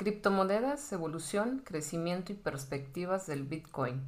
Criptomonedas, 0.00 0.90
evolución, 0.94 1.60
crecimiento 1.62 2.32
y 2.32 2.34
perspectivas 2.34 3.26
del 3.26 3.44
Bitcoin. 3.44 4.00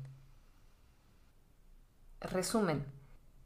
Resumen. 2.19 2.87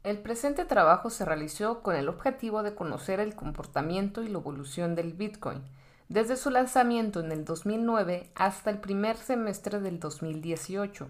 El 0.03 0.19
presente 0.19 0.63
trabajo 0.63 1.09
se 1.09 1.25
realizó 1.25 1.83
con 1.83 1.97
el 1.97 2.07
objetivo 2.07 2.63
de 2.63 2.73
conocer 2.73 3.19
el 3.19 3.35
comportamiento 3.35 4.23
y 4.23 4.29
la 4.29 4.37
evolución 4.37 4.95
del 4.95 5.11
Bitcoin, 5.11 5.61
desde 6.07 6.37
su 6.37 6.49
lanzamiento 6.49 7.19
en 7.19 7.33
el 7.33 7.43
2009 7.43 8.31
hasta 8.33 8.69
el 8.69 8.79
primer 8.79 9.17
semestre 9.17 9.81
del 9.81 9.99
2018. 9.99 11.09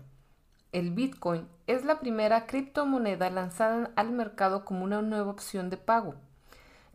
El 0.71 0.90
Bitcoin 0.90 1.48
es 1.67 1.85
la 1.85 1.99
primera 1.99 2.48
criptomoneda 2.48 3.29
lanzada 3.29 3.91
al 3.95 4.12
mercado 4.12 4.65
como 4.65 4.84
una 4.84 5.04
nueva 5.04 5.29
opción 5.29 5.70
de 5.70 5.77
pago 5.77 6.15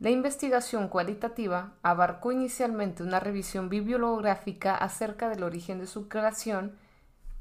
la 0.03 0.11
investigación 0.11 0.89
cualitativa 0.89 1.75
abarcó 1.85 2.33
inicialmente 2.33 3.05
una 3.05 3.21
revisión 3.21 3.69
bibliográfica 3.69 4.75
acerca 4.75 5.29
del 5.29 5.45
origen 5.45 5.79
de 5.79 5.87
su 5.87 6.09
creación, 6.09 6.77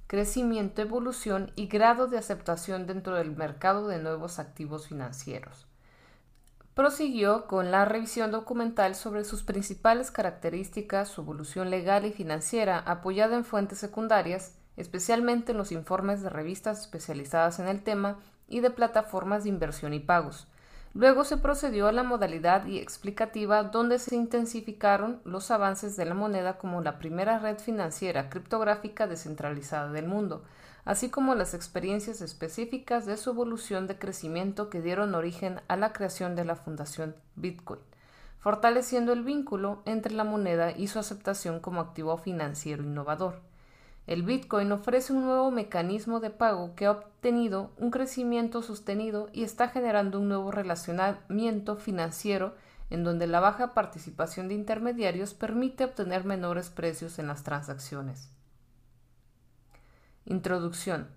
crecimiento, 0.06 0.84
evolución 0.84 1.52
y 1.56 1.66
grado 1.66 2.06
de 2.06 2.20
aceptación 2.20 2.86
dentro 2.86 3.16
del 3.16 3.36
mercado 3.36 3.88
de 3.88 3.98
nuevos 3.98 4.38
activos 4.38 4.88
financieros. 4.88 5.66
Prosiguió 6.76 7.48
con 7.48 7.72
la 7.72 7.86
revisión 7.86 8.30
documental 8.30 8.94
sobre 8.94 9.24
sus 9.24 9.42
principales 9.42 10.12
características, 10.12 11.10
su 11.10 11.22
evolución 11.22 11.72
legal 11.72 12.06
y 12.06 12.12
financiera, 12.12 12.78
apoyada 12.78 13.38
en 13.38 13.44
fuentes 13.44 13.80
secundarias, 13.80 14.56
especialmente 14.78 15.54
en 15.54 15.58
los 15.58 15.72
informes 15.72 16.22
de 16.22 16.30
revistas 16.30 16.82
especializadas 16.82 17.58
en 17.58 17.68
el 17.68 17.82
tema 17.84 18.20
y 18.48 18.60
de 18.60 18.70
plataformas 18.70 19.46
de 19.46 19.50
inversión 19.50 19.96
y 19.96 20.00
pagos. 20.00 20.48
Luego 20.94 21.24
se 21.24 21.38
procedió 21.38 21.88
a 21.88 21.94
la 21.94 22.04
modalidad 22.04 22.66
y 22.66 22.78
explicativa 22.78 23.64
donde 23.64 23.98
se 23.98 24.16
intensificaron 24.16 25.22
los 25.24 25.50
avances 25.50 25.96
de 25.96 26.04
la 26.04 26.14
moneda 26.14 26.58
como 26.58 26.82
la 26.82 27.00
primera 27.00 27.40
red 27.40 27.60
financiera 27.60 28.30
criptográfica 28.30 29.08
descentralizada 29.08 29.90
del 29.94 30.08
mundo, 30.08 30.44
así 30.84 31.10
como 31.10 31.34
las 31.34 31.54
experiencias 31.54 32.20
específicas 32.20 33.06
de 33.06 33.16
su 33.16 33.30
evolución 33.30 33.88
de 33.88 33.98
crecimiento 33.98 34.70
que 34.70 34.82
dieron 34.82 35.16
origen 35.16 35.62
a 35.70 35.78
la 35.78 35.94
creación 35.94 36.36
de 36.36 36.44
la 36.44 36.58
Fundación 36.58 37.16
Bitcoin, 37.38 37.80
fortaleciendo 38.40 39.14
el 39.14 39.24
vínculo 39.24 39.84
entre 39.86 40.14
la 40.14 40.26
moneda 40.26 40.72
y 40.72 40.88
su 40.88 41.00
aceptación 41.00 41.62
como 41.62 41.80
activo 41.80 42.18
financiero 42.18 42.84
innovador. 42.84 43.51
El 44.08 44.24
Bitcoin 44.24 44.72
ofrece 44.72 45.14
un 45.14 45.26
nuevo 45.26 45.52
mecanismo 45.52 46.20
de 46.20 46.32
pago 46.32 46.74
que 46.76 46.86
ha 46.86 46.92
obtenido 46.92 47.72
un 47.78 47.92
crecimiento 47.92 48.62
sostenido 48.62 49.30
y 49.32 49.44
está 49.44 49.70
generando 49.70 50.20
un 50.20 50.28
nuevo 50.28 50.52
relacionamiento 50.52 51.78
financiero 51.78 52.56
en 52.90 53.04
donde 53.04 53.28
la 53.28 53.40
baja 53.40 53.74
participación 53.74 54.48
de 54.48 54.56
intermediarios 54.56 55.34
permite 55.34 55.86
obtener 55.86 56.26
menores 56.26 56.70
precios 56.70 57.20
en 57.20 57.28
las 57.28 57.44
transacciones. 57.44 58.30
Introducción. 60.26 61.08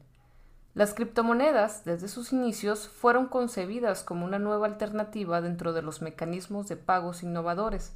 Las 0.75 0.95
criptomonedas, 0.95 1.85
desde 1.85 2.09
sus 2.09 2.33
inicios, 2.33 2.89
fueron 2.89 3.27
concebidas 3.27 4.03
como 4.03 4.25
una 4.25 4.39
nueva 4.39 4.67
alternativa 4.67 5.41
dentro 5.41 5.73
de 5.73 5.83
los 5.83 6.03
mecanismos 6.03 6.69
de 6.69 6.77
pagos 6.77 7.23
innovadores, 7.23 7.93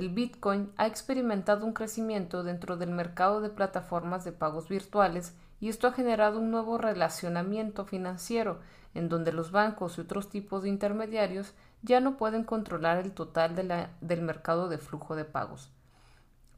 el 0.00 0.08
Bitcoin 0.08 0.72
ha 0.78 0.86
experimentado 0.86 1.66
un 1.66 1.74
crecimiento 1.74 2.42
dentro 2.42 2.78
del 2.78 2.90
mercado 2.90 3.42
de 3.42 3.50
plataformas 3.50 4.24
de 4.24 4.32
pagos 4.32 4.66
virtuales 4.66 5.34
y 5.60 5.68
esto 5.68 5.86
ha 5.86 5.92
generado 5.92 6.40
un 6.40 6.50
nuevo 6.50 6.78
relacionamiento 6.78 7.84
financiero 7.84 8.60
en 8.94 9.10
donde 9.10 9.30
los 9.30 9.50
bancos 9.50 9.98
y 9.98 10.00
otros 10.00 10.30
tipos 10.30 10.62
de 10.62 10.70
intermediarios 10.70 11.52
ya 11.82 12.00
no 12.00 12.16
pueden 12.16 12.44
controlar 12.44 12.96
el 12.96 13.12
total 13.12 13.54
del 14.00 14.22
mercado 14.22 14.70
de 14.70 14.78
flujo 14.78 15.16
de 15.16 15.26
pagos. 15.26 15.70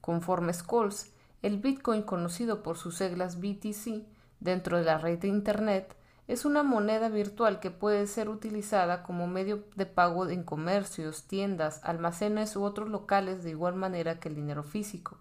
Conforme 0.01 0.53
Scholes, 0.53 1.13
el 1.43 1.59
Bitcoin 1.59 2.03
conocido 2.03 2.63
por 2.63 2.79
sus 2.79 2.99
siglas 2.99 3.41
BTC 3.41 4.07
dentro 4.39 4.79
de 4.79 4.85
la 4.85 4.99
red 4.99 5.19
de 5.19 5.27
Internet 5.27 5.97
es 6.29 6.45
una 6.45 6.63
moneda 6.63 7.09
virtual 7.09 7.59
que 7.59 7.71
puede 7.71 8.07
ser 8.07 8.29
utilizada 8.29 9.03
como 9.03 9.27
medio 9.27 9.65
de 9.75 9.87
pago 9.87 10.29
en 10.29 10.45
comercios, 10.45 11.25
tiendas, 11.25 11.81
almacenes 11.83 12.55
u 12.57 12.63
otros 12.63 12.89
locales 12.89 13.43
de 13.43 13.51
igual 13.51 13.75
manera 13.75 14.21
que 14.21 14.29
el 14.29 14.37
dinero 14.37 14.63
físico. 14.63 15.19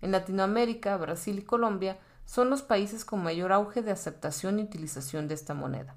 En 0.00 0.12
Latinoamérica, 0.12 0.96
Brasil 0.96 1.38
y 1.38 1.42
Colombia 1.42 1.98
son 2.24 2.50
los 2.50 2.62
países 2.62 3.04
con 3.04 3.22
mayor 3.22 3.52
auge 3.52 3.82
de 3.82 3.90
aceptación 3.90 4.58
y 4.58 4.62
utilización 4.62 5.26
de 5.26 5.34
esta 5.34 5.54
moneda. 5.54 5.96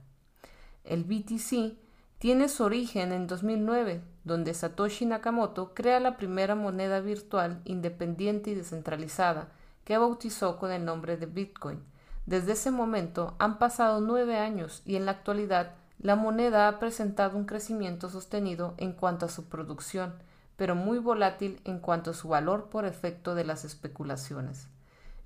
El 0.84 1.04
BTC 1.04 1.78
tiene 2.18 2.50
su 2.50 2.64
origen 2.64 3.12
en 3.12 3.28
2009, 3.28 4.02
donde 4.24 4.54
Satoshi 4.54 5.06
Nakamoto 5.06 5.74
crea 5.74 6.00
la 6.00 6.18
primera 6.18 6.56
moneda 6.56 7.00
virtual 7.00 7.62
independiente 7.66 8.52
y 8.52 8.56
descentralizada 8.56 9.50
que 9.84 9.98
bautizó 9.98 10.58
con 10.58 10.72
el 10.72 10.84
nombre 10.86 11.18
de 11.18 11.26
Bitcoin 11.28 11.84
desde 12.26 12.54
ese 12.54 12.72
momento 12.72 13.36
han 13.40 13.58
pasado 13.58 14.00
nueve 14.00 14.38
años 14.38 14.82
y 14.86 14.96
en 14.96 15.06
la 15.06 15.12
actualidad 15.12 15.76
la 16.00 16.16
moneda 16.16 16.68
ha 16.68 16.80
presentado 16.80 17.38
un 17.38 17.46
crecimiento 17.46 18.10
sostenido 18.10 18.74
en 18.78 18.94
cuanto 18.94 19.26
a 19.26 19.30
su 19.30 19.50
producción, 19.50 20.16
pero 20.56 20.76
muy 20.76 20.98
volátil 20.98 21.62
en 21.64 21.80
cuanto 21.80 22.12
a 22.12 22.14
su 22.16 22.28
valor 22.28 22.70
por 22.70 22.86
efecto 22.86 23.36
de 23.36 23.44
las 23.44 23.66
especulaciones. 23.66 24.68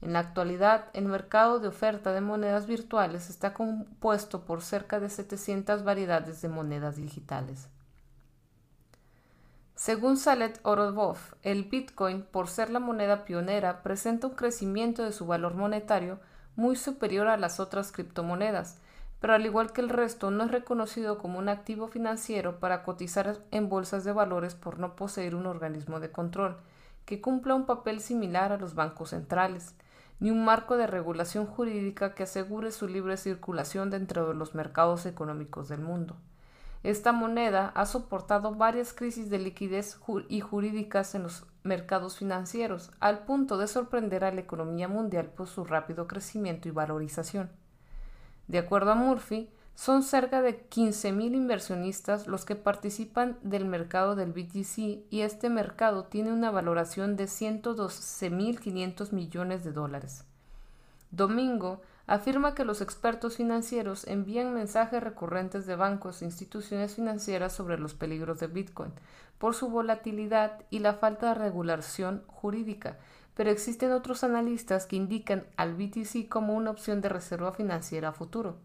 En 0.01 0.13
la 0.13 0.19
actualidad, 0.19 0.89
el 0.93 1.05
mercado 1.05 1.59
de 1.59 1.69
oferta 1.69 2.11
de 2.11 2.21
monedas 2.21 2.67
virtuales 2.67 3.29
está 3.29 3.53
compuesto 3.53 4.45
por 4.45 4.61
cerca 4.61 4.99
de 4.99 5.09
700 5.09 5.83
variedades 5.83 6.41
de 6.41 6.49
monedas 6.49 6.97
digitales. 6.97 7.69
Según 9.75 10.17
Salet 10.17 10.59
Orodov, 10.63 11.17
el 11.41 11.63
Bitcoin, 11.63 12.23
por 12.23 12.47
ser 12.47 12.69
la 12.69 12.79
moneda 12.79 13.25
pionera, 13.25 13.81
presenta 13.81 14.27
un 14.27 14.35
crecimiento 14.35 15.03
de 15.03 15.11
su 15.11 15.25
valor 15.25 15.55
monetario 15.55 16.19
muy 16.55 16.75
superior 16.75 17.27
a 17.27 17.37
las 17.37 17.59
otras 17.59 17.91
criptomonedas, 17.91 18.79
pero 19.19 19.33
al 19.33 19.45
igual 19.45 19.71
que 19.71 19.81
el 19.81 19.89
resto 19.89 20.31
no 20.31 20.43
es 20.43 20.51
reconocido 20.51 21.17
como 21.17 21.39
un 21.39 21.49
activo 21.49 21.87
financiero 21.87 22.59
para 22.59 22.83
cotizar 22.83 23.37
en 23.51 23.69
bolsas 23.69 24.03
de 24.03 24.11
valores 24.11 24.55
por 24.55 24.79
no 24.79 24.95
poseer 24.95 25.35
un 25.35 25.45
organismo 25.45 25.99
de 25.99 26.11
control 26.11 26.57
que 27.05 27.21
cumpla 27.21 27.55
un 27.55 27.65
papel 27.65 28.01
similar 28.01 28.51
a 28.51 28.57
los 28.57 28.75
bancos 28.75 29.11
centrales, 29.11 29.75
ni 30.19 30.31
un 30.31 30.43
marco 30.43 30.77
de 30.77 30.87
regulación 30.87 31.45
jurídica 31.45 32.15
que 32.15 32.23
asegure 32.23 32.71
su 32.71 32.87
libre 32.87 33.17
circulación 33.17 33.89
dentro 33.89 34.27
de 34.27 34.33
los 34.33 34.55
mercados 34.55 35.05
económicos 35.05 35.69
del 35.69 35.81
mundo. 35.81 36.17
Esta 36.85 37.11
moneda 37.13 37.71
ha 37.73 37.87
soportado 37.87 38.53
varias 38.53 38.93
crisis 38.93 39.31
de 39.31 39.39
liquidez 39.39 39.99
y 40.29 40.39
jurídicas 40.41 41.15
en 41.15 41.23
los 41.23 41.47
mercados 41.63 42.17
financieros, 42.17 42.91
al 42.99 43.25
punto 43.25 43.57
de 43.57 43.65
sorprender 43.65 44.23
a 44.23 44.31
la 44.31 44.41
economía 44.41 44.87
mundial 44.87 45.31
por 45.35 45.47
su 45.47 45.65
rápido 45.65 46.05
crecimiento 46.07 46.67
y 46.67 46.71
valorización. 46.71 47.49
De 48.47 48.59
acuerdo 48.59 48.91
a 48.91 48.95
Murphy, 48.95 49.49
son 49.73 50.03
cerca 50.03 50.43
de 50.43 50.69
15.000 50.69 51.33
inversionistas 51.33 52.27
los 52.27 52.45
que 52.45 52.55
participan 52.55 53.39
del 53.41 53.65
mercado 53.65 54.15
del 54.15 54.31
BTC 54.31 55.07
y 55.09 55.21
este 55.21 55.49
mercado 55.49 56.03
tiene 56.03 56.31
una 56.31 56.51
valoración 56.51 57.15
de 57.15 57.23
112.500 57.23 59.11
millones 59.11 59.63
de 59.63 59.71
dólares. 59.71 60.23
Domingo 61.09 61.81
afirma 62.07 62.53
que 62.53 62.65
los 62.65 62.81
expertos 62.81 63.37
financieros 63.37 64.05
envían 64.07 64.53
mensajes 64.53 65.01
recurrentes 65.01 65.65
de 65.65 65.75
bancos 65.75 66.21
e 66.21 66.25
instituciones 66.25 66.95
financieras 66.95 67.53
sobre 67.53 67.77
los 67.77 67.93
peligros 67.93 68.39
de 68.39 68.47
Bitcoin 68.47 68.91
por 69.37 69.55
su 69.55 69.69
volatilidad 69.69 70.63
y 70.69 70.79
la 70.79 70.93
falta 70.93 71.29
de 71.29 71.35
regulación 71.35 72.23
jurídica, 72.27 72.97
pero 73.33 73.49
existen 73.49 73.91
otros 73.91 74.23
analistas 74.23 74.85
que 74.85 74.95
indican 74.95 75.45
al 75.57 75.73
BTC 75.73 76.29
como 76.29 76.55
una 76.55 76.71
opción 76.71 77.01
de 77.01 77.09
reserva 77.09 77.51
financiera 77.51 78.09
a 78.09 78.13
futuro. 78.13 78.57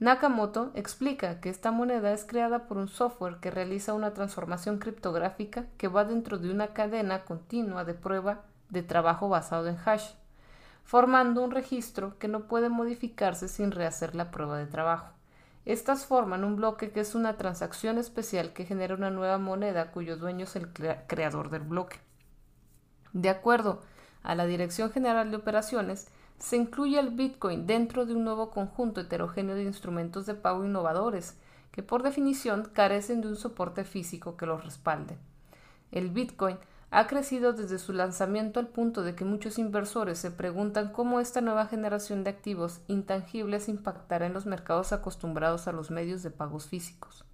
Nakamoto 0.00 0.70
explica 0.74 1.40
que 1.40 1.50
esta 1.50 1.72
moneda 1.72 2.12
es 2.12 2.24
creada 2.24 2.68
por 2.68 2.78
un 2.78 2.86
software 2.86 3.38
que 3.40 3.50
realiza 3.50 3.94
una 3.94 4.14
transformación 4.14 4.78
criptográfica 4.78 5.66
que 5.76 5.88
va 5.88 6.04
dentro 6.04 6.38
de 6.38 6.52
una 6.52 6.68
cadena 6.68 7.24
continua 7.24 7.84
de 7.84 7.94
prueba 7.94 8.44
de 8.70 8.84
trabajo 8.84 9.28
basado 9.28 9.66
en 9.66 9.76
hash 9.84 10.12
formando 10.88 11.44
un 11.44 11.50
registro 11.50 12.18
que 12.18 12.28
no 12.28 12.44
puede 12.44 12.70
modificarse 12.70 13.46
sin 13.48 13.72
rehacer 13.72 14.14
la 14.14 14.30
prueba 14.30 14.56
de 14.56 14.64
trabajo. 14.64 15.12
Estas 15.66 16.06
forman 16.06 16.44
un 16.44 16.56
bloque 16.56 16.92
que 16.92 17.00
es 17.00 17.14
una 17.14 17.36
transacción 17.36 17.98
especial 17.98 18.54
que 18.54 18.64
genera 18.64 18.94
una 18.94 19.10
nueva 19.10 19.36
moneda 19.36 19.90
cuyo 19.90 20.16
dueño 20.16 20.44
es 20.44 20.56
el 20.56 20.72
creador 20.72 21.50
del 21.50 21.60
bloque. 21.60 21.98
De 23.12 23.28
acuerdo 23.28 23.82
a 24.22 24.34
la 24.34 24.46
Dirección 24.46 24.90
General 24.90 25.30
de 25.30 25.36
Operaciones, 25.36 26.08
se 26.38 26.56
incluye 26.56 26.98
el 26.98 27.10
Bitcoin 27.10 27.66
dentro 27.66 28.06
de 28.06 28.14
un 28.14 28.24
nuevo 28.24 28.48
conjunto 28.48 29.02
heterogéneo 29.02 29.56
de 29.56 29.64
instrumentos 29.64 30.24
de 30.24 30.36
pago 30.36 30.64
innovadores, 30.64 31.36
que 31.70 31.82
por 31.82 32.02
definición 32.02 32.70
carecen 32.72 33.20
de 33.20 33.28
un 33.28 33.36
soporte 33.36 33.84
físico 33.84 34.38
que 34.38 34.46
los 34.46 34.64
respalde. 34.64 35.18
El 35.92 36.08
Bitcoin 36.08 36.56
ha 36.90 37.06
crecido 37.06 37.52
desde 37.52 37.78
su 37.78 37.92
lanzamiento 37.92 38.60
al 38.60 38.68
punto 38.68 39.02
de 39.02 39.14
que 39.14 39.26
muchos 39.26 39.58
inversores 39.58 40.18
se 40.18 40.30
preguntan 40.30 40.90
cómo 40.90 41.20
esta 41.20 41.42
nueva 41.42 41.66
generación 41.66 42.24
de 42.24 42.30
activos 42.30 42.80
intangibles 42.88 43.68
impactará 43.68 44.26
en 44.26 44.32
los 44.32 44.46
mercados 44.46 44.92
acostumbrados 44.92 45.68
a 45.68 45.72
los 45.72 45.90
medios 45.90 46.22
de 46.22 46.30
pagos 46.30 46.66
físicos. 46.66 47.24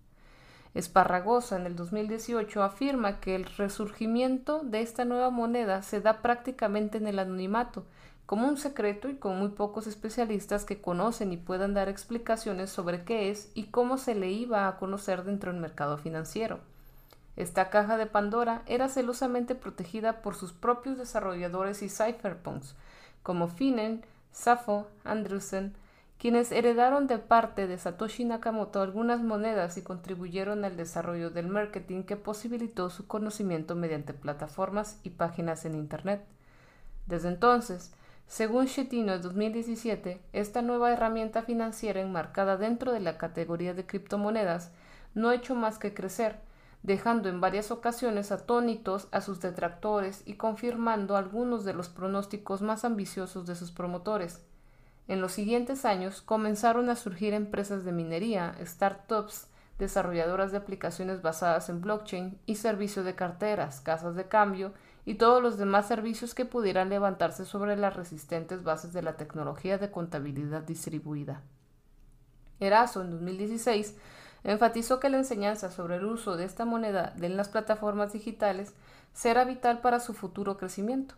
Esparragosa 0.74 1.56
en 1.56 1.66
el 1.66 1.76
2018 1.76 2.64
afirma 2.64 3.20
que 3.20 3.36
el 3.36 3.44
resurgimiento 3.44 4.62
de 4.64 4.80
esta 4.80 5.04
nueva 5.04 5.30
moneda 5.30 5.82
se 5.82 6.00
da 6.00 6.20
prácticamente 6.20 6.98
en 6.98 7.06
el 7.06 7.20
anonimato, 7.20 7.86
como 8.26 8.48
un 8.48 8.56
secreto 8.56 9.08
y 9.08 9.16
con 9.16 9.38
muy 9.38 9.50
pocos 9.50 9.86
especialistas 9.86 10.64
que 10.64 10.80
conocen 10.80 11.32
y 11.32 11.36
puedan 11.36 11.74
dar 11.74 11.88
explicaciones 11.88 12.70
sobre 12.70 13.04
qué 13.04 13.30
es 13.30 13.52
y 13.54 13.64
cómo 13.64 13.98
se 13.98 14.16
le 14.16 14.32
iba 14.32 14.66
a 14.66 14.78
conocer 14.78 15.22
dentro 15.22 15.52
del 15.52 15.60
mercado 15.60 15.96
financiero. 15.96 16.58
Esta 17.36 17.68
caja 17.70 17.96
de 17.96 18.06
Pandora 18.06 18.62
era 18.66 18.88
celosamente 18.88 19.54
protegida 19.54 20.22
por 20.22 20.36
sus 20.36 20.52
propios 20.52 20.98
desarrolladores 20.98 21.82
y 21.82 21.88
cypherpunks, 21.88 22.76
como 23.22 23.48
Finnen, 23.48 24.04
Safo, 24.30 24.86
Andreessen, 25.04 25.74
quienes 26.18 26.52
heredaron 26.52 27.06
de 27.06 27.18
parte 27.18 27.66
de 27.66 27.76
Satoshi 27.76 28.24
Nakamoto 28.24 28.80
algunas 28.80 29.20
monedas 29.20 29.76
y 29.76 29.82
contribuyeron 29.82 30.64
al 30.64 30.76
desarrollo 30.76 31.30
del 31.30 31.48
marketing 31.48 32.04
que 32.04 32.16
posibilitó 32.16 32.88
su 32.88 33.06
conocimiento 33.06 33.74
mediante 33.74 34.14
plataformas 34.14 34.98
y 35.02 35.10
páginas 35.10 35.64
en 35.64 35.74
Internet. 35.74 36.24
Desde 37.06 37.28
entonces, 37.28 37.92
según 38.26 38.66
Shetino 38.66 39.12
en 39.12 39.22
2017, 39.22 40.20
esta 40.32 40.62
nueva 40.62 40.92
herramienta 40.92 41.42
financiera 41.42 42.00
enmarcada 42.00 42.56
dentro 42.56 42.92
de 42.92 43.00
la 43.00 43.18
categoría 43.18 43.74
de 43.74 43.84
criptomonedas 43.84 44.70
no 45.14 45.28
ha 45.28 45.34
hecho 45.34 45.54
más 45.54 45.78
que 45.78 45.92
crecer, 45.92 46.38
dejando 46.84 47.30
en 47.30 47.40
varias 47.40 47.70
ocasiones 47.70 48.30
atónitos 48.30 49.08
a 49.10 49.22
sus 49.22 49.40
detractores 49.40 50.22
y 50.26 50.34
confirmando 50.34 51.16
algunos 51.16 51.64
de 51.64 51.72
los 51.72 51.88
pronósticos 51.88 52.60
más 52.60 52.84
ambiciosos 52.84 53.46
de 53.46 53.56
sus 53.56 53.72
promotores. 53.72 54.44
En 55.08 55.22
los 55.22 55.32
siguientes 55.32 55.86
años 55.86 56.20
comenzaron 56.20 56.90
a 56.90 56.96
surgir 56.96 57.32
empresas 57.32 57.86
de 57.86 57.92
minería, 57.92 58.54
startups, 58.62 59.48
desarrolladoras 59.78 60.52
de 60.52 60.58
aplicaciones 60.58 61.22
basadas 61.22 61.70
en 61.70 61.80
blockchain 61.80 62.38
y 62.44 62.56
servicios 62.56 63.06
de 63.06 63.14
carteras, 63.14 63.80
casas 63.80 64.14
de 64.14 64.28
cambio 64.28 64.74
y 65.06 65.14
todos 65.14 65.42
los 65.42 65.56
demás 65.56 65.88
servicios 65.88 66.34
que 66.34 66.44
pudieran 66.44 66.90
levantarse 66.90 67.46
sobre 67.46 67.76
las 67.76 67.96
resistentes 67.96 68.62
bases 68.62 68.92
de 68.92 69.02
la 69.02 69.16
tecnología 69.16 69.78
de 69.78 69.90
contabilidad 69.90 70.62
distribuida. 70.62 71.40
Eraso, 72.60 73.00
en 73.00 73.10
2016, 73.10 73.96
enfatizó 74.44 75.00
que 75.00 75.08
la 75.08 75.16
enseñanza 75.16 75.70
sobre 75.70 75.96
el 75.96 76.04
uso 76.04 76.36
de 76.36 76.44
esta 76.44 76.64
moneda 76.64 77.14
en 77.20 77.36
las 77.36 77.48
plataformas 77.48 78.12
digitales 78.12 78.74
será 79.14 79.44
vital 79.44 79.80
para 79.80 80.00
su 80.00 80.14
futuro 80.14 80.56
crecimiento. 80.58 81.14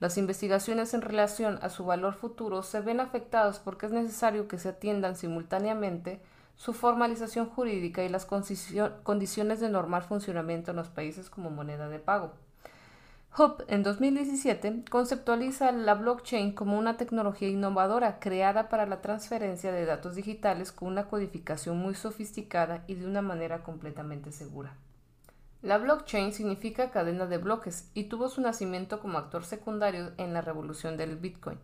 Las 0.00 0.18
investigaciones 0.18 0.94
en 0.94 1.02
relación 1.02 1.58
a 1.62 1.68
su 1.68 1.84
valor 1.84 2.14
futuro 2.14 2.62
se 2.64 2.80
ven 2.80 2.98
afectadas 2.98 3.60
porque 3.60 3.86
es 3.86 3.92
necesario 3.92 4.48
que 4.48 4.58
se 4.58 4.70
atiendan 4.70 5.14
simultáneamente 5.14 6.20
su 6.56 6.72
formalización 6.72 7.46
jurídica 7.46 8.02
y 8.02 8.08
las 8.08 8.26
condiciones 8.26 9.60
de 9.60 9.68
normal 9.68 10.02
funcionamiento 10.02 10.72
en 10.72 10.78
los 10.78 10.88
países 10.88 11.30
como 11.30 11.50
moneda 11.50 11.88
de 11.88 11.98
pago. 11.98 12.32
Hub 13.38 13.64
en 13.68 13.82
2017 13.82 14.84
conceptualiza 14.90 15.72
la 15.72 15.94
blockchain 15.94 16.52
como 16.52 16.78
una 16.78 16.98
tecnología 16.98 17.48
innovadora 17.48 18.18
creada 18.20 18.68
para 18.68 18.84
la 18.84 19.00
transferencia 19.00 19.72
de 19.72 19.86
datos 19.86 20.16
digitales 20.16 20.70
con 20.70 20.88
una 20.88 21.08
codificación 21.08 21.78
muy 21.78 21.94
sofisticada 21.94 22.84
y 22.86 22.94
de 22.94 23.06
una 23.06 23.22
manera 23.22 23.62
completamente 23.62 24.32
segura. 24.32 24.76
La 25.62 25.78
blockchain 25.78 26.34
significa 26.34 26.90
cadena 26.90 27.24
de 27.24 27.38
bloques 27.38 27.90
y 27.94 28.04
tuvo 28.04 28.28
su 28.28 28.42
nacimiento 28.42 29.00
como 29.00 29.16
actor 29.16 29.46
secundario 29.46 30.12
en 30.18 30.34
la 30.34 30.42
revolución 30.42 30.98
del 30.98 31.16
Bitcoin. 31.16 31.58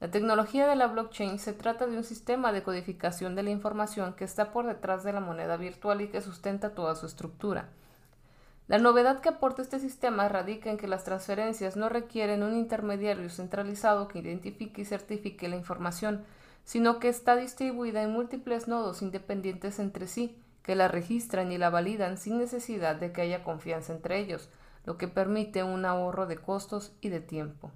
La 0.00 0.10
tecnología 0.10 0.66
de 0.66 0.74
la 0.74 0.88
blockchain 0.88 1.38
se 1.38 1.52
trata 1.52 1.86
de 1.86 1.96
un 1.96 2.02
sistema 2.02 2.50
de 2.50 2.64
codificación 2.64 3.36
de 3.36 3.44
la 3.44 3.50
información 3.50 4.14
que 4.14 4.24
está 4.24 4.50
por 4.50 4.66
detrás 4.66 5.04
de 5.04 5.12
la 5.12 5.20
moneda 5.20 5.56
virtual 5.56 6.00
y 6.00 6.08
que 6.08 6.20
sustenta 6.20 6.74
toda 6.74 6.96
su 6.96 7.06
estructura. 7.06 7.68
La 8.72 8.78
novedad 8.78 9.20
que 9.20 9.28
aporta 9.28 9.60
este 9.60 9.78
sistema 9.78 10.30
radica 10.30 10.70
en 10.70 10.78
que 10.78 10.88
las 10.88 11.04
transferencias 11.04 11.76
no 11.76 11.90
requieren 11.90 12.42
un 12.42 12.56
intermediario 12.56 13.28
centralizado 13.28 14.08
que 14.08 14.20
identifique 14.20 14.80
y 14.80 14.86
certifique 14.86 15.46
la 15.46 15.56
información, 15.56 16.24
sino 16.64 16.98
que 16.98 17.10
está 17.10 17.36
distribuida 17.36 18.02
en 18.02 18.12
múltiples 18.12 18.68
nodos 18.68 19.02
independientes 19.02 19.78
entre 19.78 20.06
sí, 20.06 20.38
que 20.62 20.74
la 20.74 20.88
registran 20.88 21.52
y 21.52 21.58
la 21.58 21.68
validan 21.68 22.16
sin 22.16 22.38
necesidad 22.38 22.96
de 22.96 23.12
que 23.12 23.20
haya 23.20 23.44
confianza 23.44 23.92
entre 23.92 24.18
ellos, 24.18 24.48
lo 24.86 24.96
que 24.96 25.06
permite 25.06 25.62
un 25.62 25.84
ahorro 25.84 26.24
de 26.24 26.38
costos 26.38 26.92
y 27.02 27.10
de 27.10 27.20
tiempo. 27.20 27.70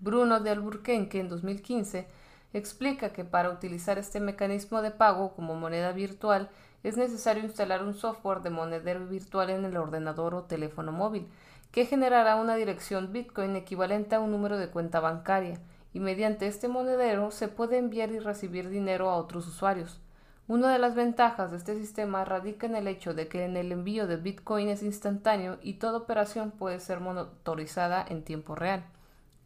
Bruno 0.00 0.40
de 0.40 0.48
Alburquenque 0.48 1.20
en 1.20 1.28
2015 1.28 2.08
explica 2.54 3.12
que 3.12 3.26
para 3.26 3.50
utilizar 3.50 3.98
este 3.98 4.18
mecanismo 4.18 4.80
de 4.80 4.92
pago 4.92 5.34
como 5.34 5.56
moneda 5.56 5.92
virtual 5.92 6.48
es 6.84 6.98
necesario 6.98 7.42
instalar 7.42 7.82
un 7.82 7.94
software 7.94 8.42
de 8.42 8.50
monedero 8.50 9.06
virtual 9.06 9.50
en 9.50 9.64
el 9.64 9.76
ordenador 9.76 10.34
o 10.34 10.44
teléfono 10.44 10.92
móvil, 10.92 11.26
que 11.72 11.86
generará 11.86 12.36
una 12.36 12.54
dirección 12.54 13.10
Bitcoin 13.10 13.56
equivalente 13.56 14.14
a 14.14 14.20
un 14.20 14.30
número 14.30 14.58
de 14.58 14.68
cuenta 14.68 15.00
bancaria, 15.00 15.58
y 15.94 15.98
mediante 15.98 16.46
este 16.46 16.68
monedero 16.68 17.30
se 17.30 17.48
puede 17.48 17.78
enviar 17.78 18.12
y 18.12 18.18
recibir 18.18 18.68
dinero 18.68 19.10
a 19.10 19.16
otros 19.16 19.48
usuarios. 19.48 20.00
Una 20.46 20.70
de 20.70 20.78
las 20.78 20.94
ventajas 20.94 21.50
de 21.50 21.56
este 21.56 21.74
sistema 21.74 22.22
radica 22.26 22.66
en 22.66 22.76
el 22.76 22.86
hecho 22.86 23.14
de 23.14 23.28
que 23.28 23.46
en 23.46 23.56
el 23.56 23.72
envío 23.72 24.06
de 24.06 24.18
Bitcoin 24.18 24.68
es 24.68 24.82
instantáneo 24.82 25.56
y 25.62 25.74
toda 25.74 25.96
operación 25.96 26.50
puede 26.50 26.80
ser 26.80 27.00
monitorizada 27.00 28.04
en 28.06 28.22
tiempo 28.22 28.54
real. 28.54 28.84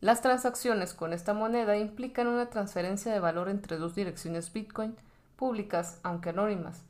Las 0.00 0.22
transacciones 0.22 0.94
con 0.94 1.12
esta 1.12 1.34
moneda 1.34 1.76
implican 1.76 2.26
una 2.26 2.50
transferencia 2.50 3.12
de 3.12 3.20
valor 3.20 3.48
entre 3.48 3.76
dos 3.76 3.94
direcciones 3.94 4.52
Bitcoin 4.52 4.96
públicas, 5.36 6.00
aunque 6.02 6.30
anónimas. 6.30 6.87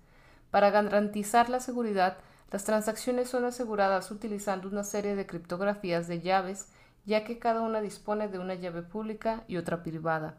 Para 0.51 0.71
garantizar 0.71 1.51
la 1.51 1.61
seguridad, 1.61 2.19
las 2.51 2.65
transacciones 2.65 3.29
son 3.29 3.45
aseguradas 3.45 4.11
utilizando 4.11 4.69
una 4.69 4.85
serie 4.85 5.15
de 5.15 5.27
criptografías 5.27 6.09
de 6.09 6.21
llaves, 6.21 6.69
ya 7.05 7.25
que 7.25 7.39
cada 7.39 7.61
una 7.61 7.81
dispone 7.81 8.29
de 8.29 8.39
una 8.39 8.55
llave 8.55 8.83
pública 8.83 9.45
y 9.49 9.57
otra 9.57 9.83
privada. 9.83 10.37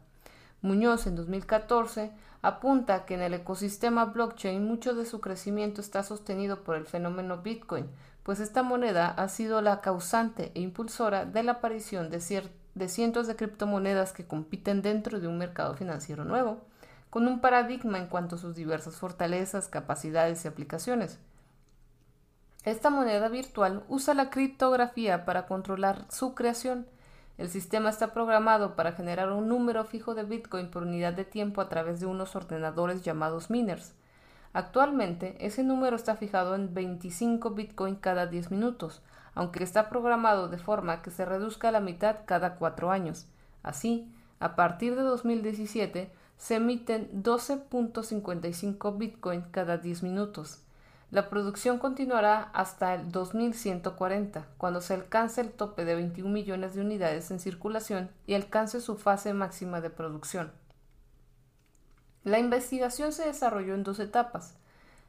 Muñoz 0.62 1.06
en 1.06 1.16
2014 1.16 2.10
apunta 2.42 3.06
que 3.06 3.14
en 3.14 3.22
el 3.22 3.34
ecosistema 3.34 4.06
blockchain 4.06 4.64
mucho 4.64 4.94
de 4.94 5.06
su 5.06 5.20
crecimiento 5.20 5.80
está 5.80 6.02
sostenido 6.02 6.64
por 6.64 6.76
el 6.76 6.86
fenómeno 6.86 7.38
Bitcoin, 7.38 7.86
pues 8.22 8.40
esta 8.40 8.62
moneda 8.62 9.08
ha 9.08 9.28
sido 9.28 9.62
la 9.62 9.80
causante 9.80 10.52
e 10.54 10.60
impulsora 10.60 11.24
de 11.24 11.42
la 11.42 11.52
aparición 11.52 12.10
de, 12.10 12.20
cientos 12.88 13.26
de 13.26 13.36
criptomonedas 13.36 14.12
que 14.12 14.26
compiten 14.26 14.82
dentro 14.82 15.20
de 15.20 15.28
un 15.28 15.38
mercado 15.38 15.74
financiero 15.74 16.24
nuevo, 16.24 16.60
con 17.10 17.28
un 17.28 17.40
paradigma 17.40 17.98
en 17.98 18.06
cuanto 18.06 18.36
a 18.36 18.38
sus 18.38 18.54
diversas 18.54 18.96
fortalezas, 18.96 19.68
capacidades 19.68 20.44
y 20.44 20.48
aplicaciones. 20.48 21.18
Esta 22.64 22.90
moneda 22.90 23.28
virtual 23.28 23.84
usa 23.88 24.14
la 24.14 24.30
criptografía 24.30 25.24
para 25.24 25.46
controlar 25.46 26.06
su 26.08 26.34
creación, 26.34 26.86
el 27.40 27.48
sistema 27.48 27.88
está 27.88 28.12
programado 28.12 28.76
para 28.76 28.92
generar 28.92 29.32
un 29.32 29.48
número 29.48 29.86
fijo 29.86 30.14
de 30.14 30.24
Bitcoin 30.24 30.70
por 30.70 30.82
unidad 30.82 31.14
de 31.14 31.24
tiempo 31.24 31.62
a 31.62 31.70
través 31.70 31.98
de 31.98 32.04
unos 32.04 32.36
ordenadores 32.36 33.00
llamados 33.00 33.48
miners. 33.48 33.94
Actualmente, 34.52 35.38
ese 35.40 35.64
número 35.64 35.96
está 35.96 36.16
fijado 36.16 36.54
en 36.54 36.74
25 36.74 37.52
Bitcoin 37.52 37.94
cada 37.94 38.26
10 38.26 38.50
minutos, 38.50 39.00
aunque 39.34 39.64
está 39.64 39.88
programado 39.88 40.48
de 40.48 40.58
forma 40.58 41.00
que 41.00 41.10
se 41.10 41.24
reduzca 41.24 41.70
a 41.70 41.72
la 41.72 41.80
mitad 41.80 42.16
cada 42.26 42.56
4 42.56 42.90
años. 42.90 43.26
Así, 43.62 44.12
a 44.38 44.54
partir 44.54 44.94
de 44.94 45.00
2017, 45.00 46.12
se 46.40 46.54
emiten 46.54 47.22
12.55 47.22 48.96
Bitcoin 48.96 49.42
cada 49.50 49.76
10 49.76 50.02
minutos. 50.02 50.62
La 51.10 51.28
producción 51.28 51.78
continuará 51.78 52.50
hasta 52.54 52.94
el 52.94 53.12
2140, 53.12 54.46
cuando 54.56 54.80
se 54.80 54.94
alcance 54.94 55.42
el 55.42 55.52
tope 55.52 55.84
de 55.84 55.96
21 55.96 56.30
millones 56.30 56.74
de 56.74 56.80
unidades 56.80 57.30
en 57.30 57.40
circulación 57.40 58.08
y 58.26 58.32
alcance 58.32 58.80
su 58.80 58.96
fase 58.96 59.34
máxima 59.34 59.82
de 59.82 59.90
producción. 59.90 60.50
La 62.24 62.38
investigación 62.38 63.12
se 63.12 63.26
desarrolló 63.26 63.74
en 63.74 63.84
dos 63.84 64.00
etapas. 64.00 64.54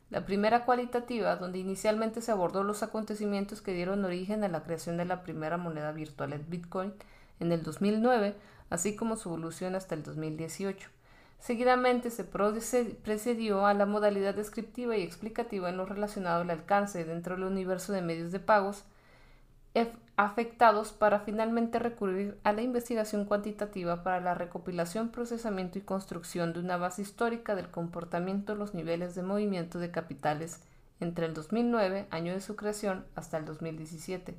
La 0.09 0.25
primera 0.25 0.65
cualitativa, 0.65 1.37
donde 1.37 1.59
inicialmente 1.59 2.19
se 2.19 2.33
abordó 2.33 2.63
los 2.63 2.83
acontecimientos 2.83 3.61
que 3.61 3.73
dieron 3.73 4.03
origen 4.03 4.43
a 4.43 4.49
la 4.49 4.63
creación 4.63 4.97
de 4.97 5.05
la 5.05 5.23
primera 5.23 5.55
moneda 5.55 5.93
virtual, 5.93 6.33
el 6.33 6.43
Bitcoin, 6.43 6.93
en 7.39 7.53
el 7.53 7.63
2009, 7.63 8.35
así 8.69 8.97
como 8.97 9.15
su 9.15 9.29
evolución 9.29 9.75
hasta 9.75 9.95
el 9.95 10.03
2018. 10.03 10.89
Seguidamente 11.41 12.11
se 12.11 12.23
precedió 12.23 13.65
a 13.65 13.73
la 13.73 13.87
modalidad 13.87 14.35
descriptiva 14.35 14.95
y 14.95 15.01
explicativa 15.01 15.69
en 15.69 15.77
lo 15.77 15.87
relacionado 15.87 16.43
al 16.43 16.51
alcance 16.51 17.03
dentro 17.03 17.35
del 17.35 17.45
universo 17.45 17.93
de 17.93 18.03
medios 18.03 18.31
de 18.31 18.39
pagos 18.39 18.83
afectados 20.17 20.91
para 20.91 21.21
finalmente 21.21 21.79
recurrir 21.79 22.37
a 22.43 22.53
la 22.53 22.61
investigación 22.61 23.25
cuantitativa 23.25 24.03
para 24.03 24.19
la 24.19 24.35
recopilación, 24.35 25.09
procesamiento 25.09 25.79
y 25.79 25.81
construcción 25.81 26.53
de 26.53 26.59
una 26.59 26.77
base 26.77 27.01
histórica 27.01 27.55
del 27.55 27.71
comportamiento 27.71 28.53
de 28.53 28.59
los 28.59 28.75
niveles 28.75 29.15
de 29.15 29.23
movimiento 29.23 29.79
de 29.79 29.89
capitales 29.89 30.61
entre 30.99 31.25
el 31.25 31.33
2009, 31.33 32.05
año 32.11 32.33
de 32.33 32.41
su 32.41 32.55
creación, 32.55 33.03
hasta 33.15 33.37
el 33.39 33.45
2017. 33.45 34.35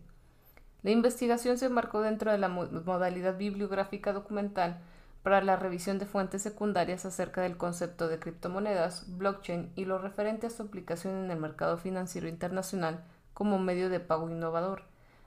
La 0.84 0.90
investigación 0.92 1.58
se 1.58 1.66
enmarcó 1.66 2.00
dentro 2.00 2.30
de 2.30 2.38
la 2.38 2.48
modalidad 2.48 3.36
bibliográfica 3.36 4.12
documental 4.12 4.78
para 5.22 5.40
la 5.40 5.56
revisión 5.56 5.98
de 5.98 6.06
fuentes 6.06 6.42
secundarias 6.42 7.04
acerca 7.04 7.42
del 7.42 7.56
concepto 7.56 8.08
de 8.08 8.18
criptomonedas, 8.18 9.16
blockchain 9.16 9.72
y 9.76 9.84
lo 9.84 9.98
referente 9.98 10.48
a 10.48 10.50
su 10.50 10.62
aplicación 10.62 11.24
en 11.24 11.30
el 11.30 11.38
mercado 11.38 11.78
financiero 11.78 12.28
internacional 12.28 13.04
como 13.32 13.58
medio 13.58 13.88
de 13.88 14.00
pago 14.00 14.28
innovador, 14.28 14.82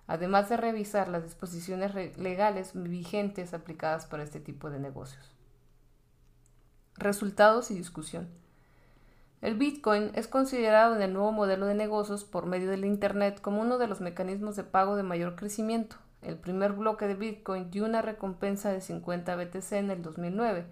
además 0.08 0.50
de 0.50 0.58
revisar 0.58 1.08
las 1.08 1.24
disposiciones 1.24 1.96
legales 2.18 2.72
vigentes 2.74 3.54
aplicadas 3.54 4.06
para 4.06 4.24
este 4.24 4.40
tipo 4.40 4.70
de 4.70 4.80
negocios. 4.80 5.32
Resultados 6.98 7.72
y 7.72 7.76
discusión. 7.76 8.30
El 9.42 9.56
Bitcoin 9.56 10.12
es 10.16 10.28
considerado 10.28 10.96
en 10.96 11.02
el 11.02 11.14
nuevo 11.14 11.32
modelo 11.32 11.68
de 11.68 11.76
negocios 11.76 12.24
por 12.24 12.46
medio 12.48 12.70
del 12.70 12.86
Internet 12.86 13.42
como 13.42 13.62
uno 13.62 13.78
de 13.78 13.88
los 13.88 14.02
mecanismos 14.02 14.56
de 14.56 14.64
pago 14.64 14.96
de 14.96 15.04
mayor 15.04 15.36
crecimiento. 15.36 15.98
El 16.26 16.38
primer 16.38 16.74
bloque 16.74 17.08
de 17.08 17.14
Bitcoin 17.14 17.70
dio 17.70 17.86
una 17.86 18.02
recompensa 18.02 18.72
de 18.72 18.82
50 18.82 19.36
BTC 19.36 19.72
en 19.74 19.92
el 19.92 20.02
2009. 20.02 20.66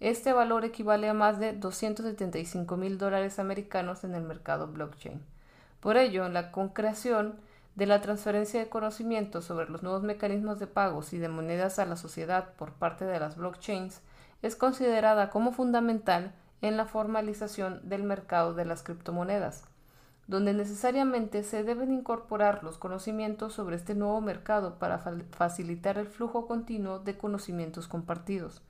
Este 0.00 0.32
valor 0.32 0.64
equivale 0.64 1.08
a 1.08 1.14
más 1.14 1.38
de 1.38 1.52
275 1.52 2.76
mil 2.76 2.98
dólares 2.98 3.38
americanos 3.38 4.02
en 4.02 4.16
el 4.16 4.24
mercado 4.24 4.66
blockchain. 4.66 5.22
Por 5.78 5.96
ello, 5.96 6.28
la 6.28 6.50
concreación 6.50 7.36
de 7.76 7.86
la 7.86 8.00
transferencia 8.00 8.58
de 8.58 8.68
conocimiento 8.68 9.42
sobre 9.42 9.70
los 9.70 9.84
nuevos 9.84 10.02
mecanismos 10.02 10.58
de 10.58 10.66
pagos 10.66 11.12
y 11.12 11.18
de 11.18 11.28
monedas 11.28 11.78
a 11.78 11.84
la 11.84 11.96
sociedad 11.96 12.54
por 12.56 12.72
parte 12.72 13.04
de 13.04 13.20
las 13.20 13.36
blockchains 13.36 14.00
es 14.42 14.56
considerada 14.56 15.30
como 15.30 15.52
fundamental 15.52 16.34
en 16.62 16.76
la 16.76 16.86
formalización 16.86 17.88
del 17.88 18.02
mercado 18.02 18.54
de 18.54 18.64
las 18.64 18.82
criptomonedas, 18.82 19.64
donde 20.26 20.52
necesariamente 20.52 21.44
se 21.44 21.62
deben 21.62 21.92
incorporar 21.92 22.64
los 22.64 22.78
conocimientos 22.78 23.52
sobre 23.52 23.76
este 23.76 23.94
nuevo 23.94 24.20
mercado 24.20 24.78
para 24.78 24.98
facilitar 25.30 25.98
el 25.98 26.08
flujo 26.08 26.46
continuo 26.46 26.98
de 26.98 27.16
conocimientos 27.16 27.86
compartidos. 27.86 28.62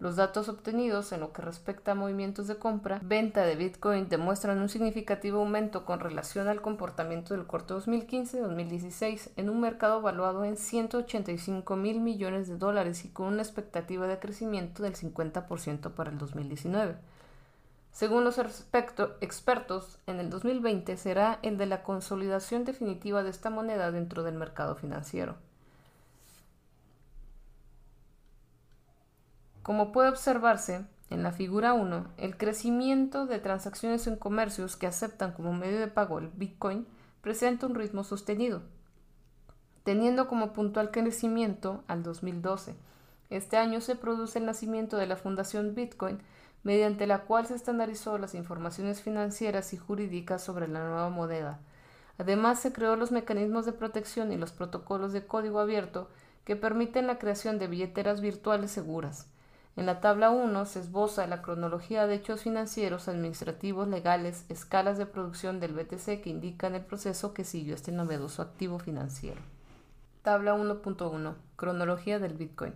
Los 0.00 0.16
datos 0.16 0.48
obtenidos 0.48 1.12
en 1.12 1.20
lo 1.20 1.32
que 1.32 1.40
respecta 1.40 1.92
a 1.92 1.94
movimientos 1.94 2.48
de 2.48 2.56
compra, 2.56 3.00
venta 3.02 3.42
de 3.42 3.54
Bitcoin 3.54 4.08
demuestran 4.08 4.60
un 4.60 4.68
significativo 4.68 5.38
aumento 5.38 5.84
con 5.84 6.00
relación 6.00 6.48
al 6.48 6.60
comportamiento 6.60 7.32
del 7.32 7.46
corto 7.46 7.80
2015-2016 7.80 9.30
en 9.36 9.50
un 9.50 9.60
mercado 9.60 10.02
valuado 10.02 10.44
en 10.44 10.56
185 10.56 11.76
mil 11.76 12.00
millones 12.00 12.48
de 12.48 12.56
dólares 12.56 13.04
y 13.04 13.08
con 13.08 13.28
una 13.28 13.42
expectativa 13.42 14.06
de 14.06 14.18
crecimiento 14.18 14.82
del 14.82 14.94
50% 14.94 15.92
para 15.92 16.10
el 16.10 16.18
2019. 16.18 16.96
Según 17.94 18.24
los 18.24 18.38
expertos, 19.20 19.98
en 20.08 20.18
el 20.18 20.28
2020 20.28 20.96
será 20.96 21.38
el 21.42 21.56
de 21.56 21.66
la 21.66 21.84
consolidación 21.84 22.64
definitiva 22.64 23.22
de 23.22 23.30
esta 23.30 23.50
moneda 23.50 23.92
dentro 23.92 24.24
del 24.24 24.34
mercado 24.34 24.74
financiero. 24.74 25.36
Como 29.62 29.92
puede 29.92 30.08
observarse 30.08 30.84
en 31.08 31.22
la 31.22 31.30
figura 31.30 31.72
1, 31.72 32.08
el 32.16 32.36
crecimiento 32.36 33.26
de 33.26 33.38
transacciones 33.38 34.08
en 34.08 34.16
comercios 34.16 34.74
que 34.74 34.88
aceptan 34.88 35.30
como 35.30 35.52
medio 35.52 35.78
de 35.78 35.86
pago 35.86 36.18
el 36.18 36.30
Bitcoin 36.30 36.88
presenta 37.20 37.66
un 37.66 37.76
ritmo 37.76 38.02
sostenido, 38.02 38.62
teniendo 39.84 40.26
como 40.26 40.52
puntual 40.52 40.90
crecimiento 40.90 41.84
al 41.86 42.02
2012. 42.02 42.74
Este 43.30 43.56
año 43.56 43.80
se 43.80 43.94
produce 43.94 44.40
el 44.40 44.46
nacimiento 44.46 44.96
de 44.96 45.06
la 45.06 45.14
Fundación 45.14 45.76
Bitcoin, 45.76 46.18
mediante 46.64 47.06
la 47.06 47.20
cual 47.20 47.46
se 47.46 47.54
estandarizó 47.54 48.18
las 48.18 48.34
informaciones 48.34 49.02
financieras 49.02 49.72
y 49.72 49.76
jurídicas 49.76 50.42
sobre 50.42 50.66
la 50.66 50.80
nueva 50.80 51.10
moneda. 51.10 51.60
Además, 52.18 52.60
se 52.60 52.72
creó 52.72 52.96
los 52.96 53.12
mecanismos 53.12 53.66
de 53.66 53.72
protección 53.72 54.32
y 54.32 54.36
los 54.36 54.52
protocolos 54.52 55.12
de 55.12 55.26
código 55.26 55.60
abierto 55.60 56.08
que 56.44 56.56
permiten 56.56 57.06
la 57.06 57.18
creación 57.18 57.58
de 57.58 57.68
billeteras 57.68 58.20
virtuales 58.20 58.70
seguras. 58.70 59.26
En 59.76 59.86
la 59.86 60.00
tabla 60.00 60.30
1 60.30 60.66
se 60.66 60.80
esboza 60.80 61.26
la 61.26 61.42
cronología 61.42 62.06
de 62.06 62.14
hechos 62.14 62.42
financieros, 62.42 63.08
administrativos, 63.08 63.88
legales, 63.88 64.44
escalas 64.48 64.98
de 64.98 65.06
producción 65.06 65.58
del 65.58 65.74
BTC 65.74 66.22
que 66.22 66.30
indican 66.30 66.76
el 66.76 66.84
proceso 66.84 67.34
que 67.34 67.42
siguió 67.44 67.74
este 67.74 67.90
novedoso 67.90 68.40
activo 68.40 68.78
financiero. 68.78 69.40
Tabla 70.22 70.54
1.1. 70.54 71.34
Cronología 71.56 72.20
del 72.20 72.34
Bitcoin. 72.34 72.72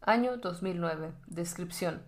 Año 0.00 0.38
2009. 0.38 1.12
Descripción. 1.26 2.00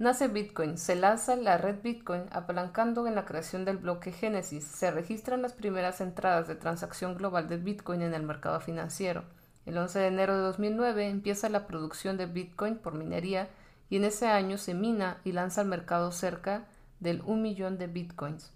Nace 0.00 0.28
Bitcoin, 0.28 0.78
se 0.78 0.96
lanza 0.96 1.36
la 1.36 1.58
red 1.58 1.82
Bitcoin 1.82 2.22
apalancando 2.30 3.06
en 3.06 3.14
la 3.14 3.26
creación 3.26 3.66
del 3.66 3.76
bloque 3.76 4.12
Génesis, 4.12 4.64
se 4.64 4.90
registran 4.90 5.42
las 5.42 5.52
primeras 5.52 6.00
entradas 6.00 6.48
de 6.48 6.54
transacción 6.54 7.18
global 7.18 7.50
de 7.50 7.58
Bitcoin 7.58 8.00
en 8.00 8.14
el 8.14 8.22
mercado 8.22 8.60
financiero. 8.60 9.24
El 9.66 9.76
11 9.76 9.98
de 9.98 10.06
enero 10.06 10.34
de 10.38 10.42
2009 10.42 11.06
empieza 11.06 11.50
la 11.50 11.66
producción 11.66 12.16
de 12.16 12.24
Bitcoin 12.24 12.78
por 12.78 12.94
minería 12.94 13.50
y 13.90 13.96
en 13.96 14.04
ese 14.04 14.26
año 14.28 14.56
se 14.56 14.72
mina 14.72 15.20
y 15.22 15.32
lanza 15.32 15.60
al 15.60 15.66
mercado 15.66 16.12
cerca 16.12 16.64
del 16.98 17.20
1 17.26 17.36
millón 17.36 17.76
de 17.76 17.86
Bitcoins. 17.86 18.54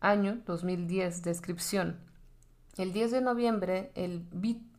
Año 0.00 0.40
2010. 0.46 1.22
Descripción. 1.22 2.00
El 2.76 2.92
10 2.92 3.12
de 3.12 3.20
noviembre 3.20 3.92
el, 3.94 4.26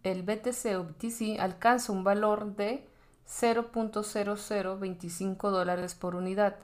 el 0.04 0.24
BTC 0.24 0.84
BTC 0.84 1.40
alcanza 1.40 1.94
un 1.94 2.04
valor 2.04 2.58
de 2.58 2.86
0.0025 3.28 5.50
dólares 5.50 5.96
por 5.96 6.16
unidad. 6.16 6.56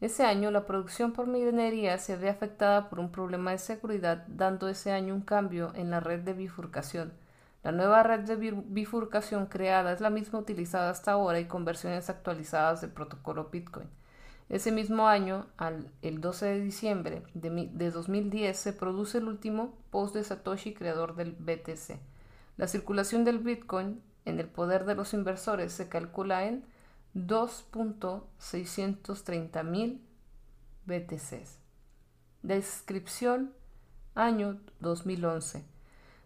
Ese 0.00 0.24
año 0.24 0.50
la 0.50 0.64
producción 0.64 1.12
por 1.12 1.26
minería 1.26 1.98
se 1.98 2.16
ve 2.16 2.28
afectada 2.28 2.88
por 2.88 3.00
un 3.00 3.10
problema 3.10 3.50
de 3.50 3.58
seguridad, 3.58 4.24
dando 4.28 4.68
ese 4.68 4.92
año 4.92 5.14
un 5.14 5.22
cambio 5.22 5.72
en 5.74 5.90
la 5.90 6.00
red 6.00 6.20
de 6.20 6.34
bifurcación. 6.34 7.12
La 7.64 7.72
nueva 7.72 8.04
red 8.04 8.20
de 8.20 8.36
bifurcación 8.36 9.46
creada 9.46 9.92
es 9.92 10.00
la 10.00 10.10
misma 10.10 10.38
utilizada 10.38 10.90
hasta 10.90 11.12
ahora 11.12 11.40
y 11.40 11.46
con 11.46 11.64
versiones 11.64 12.08
actualizadas 12.08 12.80
del 12.80 12.90
protocolo 12.90 13.48
Bitcoin. 13.50 13.88
Ese 14.48 14.72
mismo 14.72 15.08
año, 15.08 15.46
el 16.00 16.20
12 16.20 16.46
de 16.46 16.60
diciembre 16.60 17.22
de, 17.34 17.68
de 17.72 17.90
2010, 17.90 18.56
se 18.56 18.72
produce 18.72 19.18
el 19.18 19.28
último 19.28 19.74
post 19.90 20.14
de 20.14 20.24
Satoshi, 20.24 20.72
creador 20.72 21.16
del 21.16 21.32
BTC. 21.32 21.98
La 22.56 22.68
circulación 22.68 23.24
del 23.24 23.40
Bitcoin 23.40 24.00
en 24.28 24.38
el 24.40 24.46
poder 24.46 24.84
de 24.84 24.94
los 24.94 25.14
inversores 25.14 25.72
se 25.72 25.88
calcula 25.88 26.44
en 26.44 26.64
2.630 27.14 29.64
mil 29.64 30.04
BTCs. 30.86 31.58
Descripción 32.42 33.54
año 34.14 34.60
2011. 34.80 35.64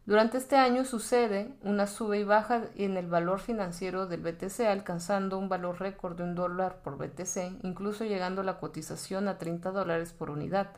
Durante 0.04 0.38
este 0.38 0.56
año 0.56 0.84
sucede 0.84 1.54
una 1.62 1.86
sube 1.86 2.18
y 2.18 2.24
baja 2.24 2.62
en 2.74 2.96
el 2.96 3.06
valor 3.06 3.38
financiero 3.38 4.08
del 4.08 4.20
BTC, 4.20 4.62
alcanzando 4.62 5.38
un 5.38 5.48
valor 5.48 5.78
récord 5.78 6.16
de 6.16 6.24
un 6.24 6.34
dólar 6.34 6.82
por 6.82 6.98
BTC, 6.98 7.62
incluso 7.62 8.04
llegando 8.04 8.42
la 8.42 8.58
cotización 8.58 9.28
a 9.28 9.38
30 9.38 9.70
dólares 9.70 10.12
por 10.12 10.30
unidad 10.30 10.70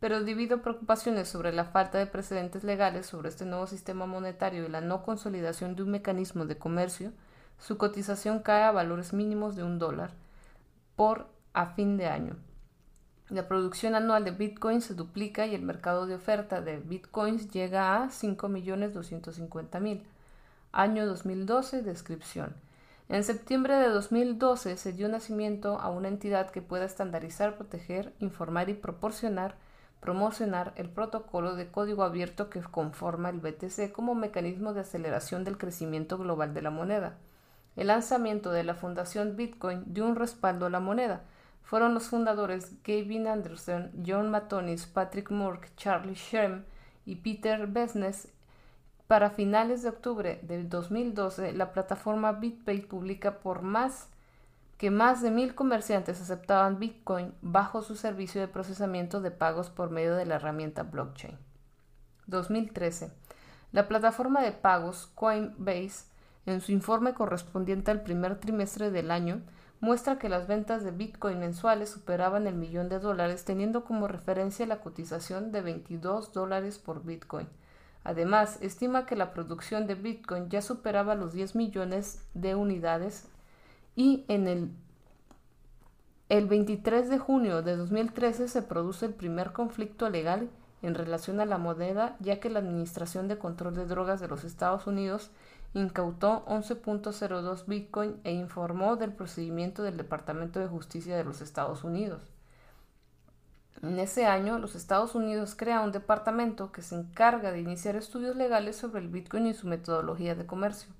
pero 0.00 0.24
debido 0.24 0.56
a 0.56 0.62
preocupaciones 0.62 1.28
sobre 1.28 1.52
la 1.52 1.66
falta 1.66 1.98
de 1.98 2.06
precedentes 2.06 2.64
legales 2.64 3.06
sobre 3.06 3.28
este 3.28 3.44
nuevo 3.44 3.66
sistema 3.66 4.06
monetario 4.06 4.64
y 4.64 4.68
la 4.68 4.80
no 4.80 5.02
consolidación 5.02 5.76
de 5.76 5.82
un 5.82 5.90
mecanismo 5.90 6.46
de 6.46 6.56
comercio, 6.56 7.12
su 7.58 7.76
cotización 7.76 8.40
cae 8.40 8.64
a 8.64 8.72
valores 8.72 9.12
mínimos 9.12 9.56
de 9.56 9.62
un 9.62 9.78
dólar 9.78 10.12
por 10.96 11.28
a 11.52 11.66
fin 11.66 11.98
de 11.98 12.06
año. 12.06 12.36
La 13.28 13.46
producción 13.46 13.94
anual 13.94 14.24
de 14.24 14.32
Bitcoin 14.32 14.80
se 14.80 14.94
duplica 14.94 15.46
y 15.46 15.54
el 15.54 15.62
mercado 15.62 16.06
de 16.06 16.14
oferta 16.14 16.62
de 16.62 16.78
Bitcoins 16.78 17.50
llega 17.52 18.02
a 18.02 18.08
5.250.000. 18.08 20.02
Año 20.72 21.06
2012, 21.06 21.82
descripción. 21.82 22.56
En 23.08 23.22
septiembre 23.22 23.76
de 23.76 23.88
2012 23.88 24.76
se 24.76 24.92
dio 24.92 25.08
nacimiento 25.08 25.78
a 25.78 25.90
una 25.90 26.08
entidad 26.08 26.50
que 26.50 26.62
pueda 26.62 26.84
estandarizar, 26.84 27.56
proteger, 27.56 28.14
informar 28.18 28.68
y 28.68 28.74
proporcionar 28.74 29.56
promocionar 30.00 30.72
el 30.76 30.88
protocolo 30.88 31.54
de 31.54 31.68
código 31.68 32.02
abierto 32.02 32.50
que 32.50 32.60
conforma 32.62 33.28
el 33.28 33.40
BTC 33.40 33.92
como 33.92 34.14
mecanismo 34.14 34.72
de 34.72 34.80
aceleración 34.80 35.44
del 35.44 35.58
crecimiento 35.58 36.18
global 36.18 36.54
de 36.54 36.62
la 36.62 36.70
moneda. 36.70 37.18
El 37.76 37.88
lanzamiento 37.88 38.50
de 38.50 38.64
la 38.64 38.74
fundación 38.74 39.36
Bitcoin 39.36 39.84
dio 39.86 40.06
un 40.06 40.16
respaldo 40.16 40.66
a 40.66 40.70
la 40.70 40.80
moneda. 40.80 41.22
Fueron 41.62 41.94
los 41.94 42.08
fundadores 42.08 42.82
Gavin 42.82 43.28
Anderson, 43.28 43.92
John 44.04 44.30
Matonis, 44.30 44.86
Patrick 44.86 45.30
Moore, 45.30 45.60
Charlie 45.76 46.14
Sherm 46.14 46.64
y 47.06 47.16
Peter 47.16 47.66
Besnes. 47.66 48.28
Para 49.06 49.30
finales 49.30 49.82
de 49.82 49.90
octubre 49.90 50.40
del 50.42 50.68
2012, 50.68 51.52
la 51.52 51.72
plataforma 51.72 52.32
BitPay 52.32 52.82
publica 52.82 53.38
por 53.38 53.62
más 53.62 54.08
que 54.80 54.90
más 54.90 55.20
de 55.20 55.30
mil 55.30 55.54
comerciantes 55.54 56.22
aceptaban 56.22 56.78
Bitcoin 56.78 57.34
bajo 57.42 57.82
su 57.82 57.96
servicio 57.96 58.40
de 58.40 58.48
procesamiento 58.48 59.20
de 59.20 59.30
pagos 59.30 59.68
por 59.68 59.90
medio 59.90 60.16
de 60.16 60.24
la 60.24 60.36
herramienta 60.36 60.84
blockchain. 60.84 61.36
2013. 62.28 63.12
La 63.72 63.88
plataforma 63.88 64.40
de 64.40 64.52
pagos 64.52 65.10
Coinbase, 65.14 66.06
en 66.46 66.62
su 66.62 66.72
informe 66.72 67.12
correspondiente 67.12 67.90
al 67.90 68.00
primer 68.00 68.40
trimestre 68.40 68.90
del 68.90 69.10
año, 69.10 69.42
muestra 69.80 70.18
que 70.18 70.30
las 70.30 70.46
ventas 70.46 70.82
de 70.82 70.92
Bitcoin 70.92 71.40
mensuales 71.40 71.90
superaban 71.90 72.46
el 72.46 72.54
millón 72.54 72.88
de 72.88 73.00
dólares, 73.00 73.44
teniendo 73.44 73.84
como 73.84 74.08
referencia 74.08 74.64
la 74.64 74.80
cotización 74.80 75.52
de 75.52 75.60
22 75.60 76.32
dólares 76.32 76.78
por 76.78 77.04
Bitcoin. 77.04 77.48
Además, 78.02 78.56
estima 78.62 79.04
que 79.04 79.14
la 79.14 79.34
producción 79.34 79.86
de 79.86 79.94
Bitcoin 79.94 80.48
ya 80.48 80.62
superaba 80.62 81.14
los 81.14 81.34
10 81.34 81.54
millones 81.54 82.26
de 82.32 82.54
unidades 82.54 83.28
y 83.96 84.24
en 84.28 84.48
el, 84.48 84.70
el 86.28 86.46
23 86.46 87.08
de 87.08 87.18
junio 87.18 87.62
de 87.62 87.76
2013 87.76 88.48
se 88.48 88.62
produce 88.62 89.06
el 89.06 89.14
primer 89.14 89.52
conflicto 89.52 90.08
legal 90.10 90.50
en 90.82 90.94
relación 90.94 91.40
a 91.40 91.44
la 91.44 91.58
moneda, 91.58 92.16
ya 92.20 92.40
que 92.40 92.50
la 92.50 92.60
Administración 92.60 93.28
de 93.28 93.38
Control 93.38 93.74
de 93.74 93.86
Drogas 93.86 94.20
de 94.20 94.28
los 94.28 94.44
Estados 94.44 94.86
Unidos 94.86 95.30
incautó 95.74 96.44
11.02 96.46 97.66
Bitcoin 97.66 98.20
e 98.24 98.32
informó 98.32 98.96
del 98.96 99.12
procedimiento 99.12 99.82
del 99.82 99.96
Departamento 99.96 100.58
de 100.58 100.66
Justicia 100.66 101.16
de 101.16 101.24
los 101.24 101.40
Estados 101.40 101.84
Unidos. 101.84 102.22
En 103.82 103.98
ese 103.98 104.26
año, 104.26 104.58
los 104.58 104.74
Estados 104.74 105.14
Unidos 105.14 105.54
crea 105.56 105.80
un 105.80 105.92
departamento 105.92 106.70
que 106.70 106.82
se 106.82 106.96
encarga 106.96 107.50
de 107.50 107.60
iniciar 107.60 107.96
estudios 107.96 108.36
legales 108.36 108.76
sobre 108.76 109.00
el 109.00 109.08
Bitcoin 109.08 109.46
y 109.46 109.54
su 109.54 109.66
metodología 109.68 110.34
de 110.34 110.44
comercio. 110.44 110.92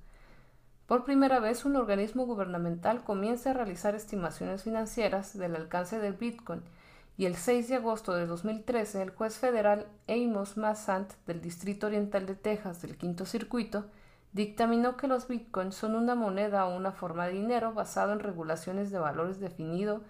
Por 0.91 1.05
primera 1.05 1.39
vez, 1.39 1.65
un 1.65 1.77
organismo 1.77 2.27
gubernamental 2.27 3.05
comienza 3.05 3.51
a 3.51 3.53
realizar 3.53 3.95
estimaciones 3.95 4.65
financieras 4.65 5.39
del 5.39 5.55
alcance 5.55 6.01
del 6.01 6.15
Bitcoin 6.15 6.63
y 7.17 7.27
el 7.27 7.37
6 7.37 7.69
de 7.69 7.77
agosto 7.77 8.13
de 8.13 8.27
2013 8.27 9.01
el 9.01 9.11
juez 9.11 9.39
federal 9.39 9.87
Amos 10.09 10.57
Massant 10.57 11.13
del 11.29 11.41
Distrito 11.41 11.87
Oriental 11.87 12.27
de 12.27 12.35
Texas 12.35 12.83
del 12.83 12.97
Quinto 12.97 13.25
Circuito 13.25 13.87
dictaminó 14.33 14.97
que 14.97 15.07
los 15.07 15.29
bitcoins 15.29 15.77
son 15.77 15.95
una 15.95 16.17
moneda 16.17 16.67
o 16.67 16.77
una 16.77 16.91
forma 16.91 17.29
de 17.29 17.35
dinero 17.35 17.73
basado 17.73 18.13
en 18.13 18.19
regulaciones 18.19 18.91
de 18.91 18.99
valores 18.99 19.39
definido 19.39 20.03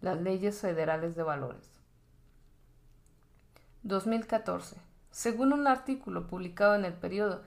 las 0.00 0.20
leyes 0.20 0.58
federales 0.58 1.14
de 1.14 1.22
valores. 1.22 1.70
2014. 3.84 4.78
Según 5.12 5.52
un 5.52 5.68
artículo 5.68 6.26
publicado 6.26 6.74
en 6.74 6.84
el 6.84 6.94
periodo 6.94 7.42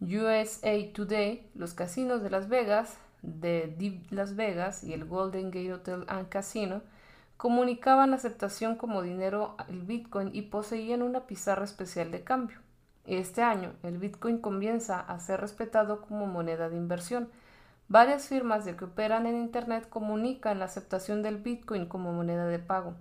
USA 0.00 0.92
Today, 0.94 1.46
los 1.54 1.74
casinos 1.74 2.22
de 2.22 2.30
Las 2.30 2.48
Vegas, 2.48 2.96
de 3.22 3.74
Deep 3.78 4.10
Las 4.10 4.34
Vegas 4.34 4.82
y 4.82 4.94
el 4.94 5.04
Golden 5.04 5.50
Gate 5.50 5.74
Hotel 5.74 6.04
and 6.08 6.28
Casino 6.28 6.80
comunicaban 7.36 8.14
aceptación 8.14 8.76
como 8.76 9.02
dinero 9.02 9.54
al 9.58 9.82
Bitcoin 9.82 10.30
y 10.34 10.42
poseían 10.42 11.02
una 11.02 11.26
pizarra 11.26 11.64
especial 11.64 12.10
de 12.10 12.22
cambio. 12.22 12.58
Este 13.06 13.42
año, 13.42 13.72
el 13.82 13.98
Bitcoin 13.98 14.38
comienza 14.38 15.00
a 15.00 15.18
ser 15.20 15.40
respetado 15.40 16.02
como 16.02 16.26
moneda 16.26 16.68
de 16.68 16.76
inversión. 16.76 17.28
Varias 17.88 18.28
firmas 18.28 18.64
de 18.64 18.76
que 18.76 18.84
operan 18.84 19.26
en 19.26 19.36
Internet 19.36 19.88
comunican 19.88 20.58
la 20.58 20.66
aceptación 20.66 21.22
del 21.22 21.38
Bitcoin 21.38 21.86
como 21.86 22.12
moneda 22.12 22.46
de 22.46 22.58
pago. 22.58 22.94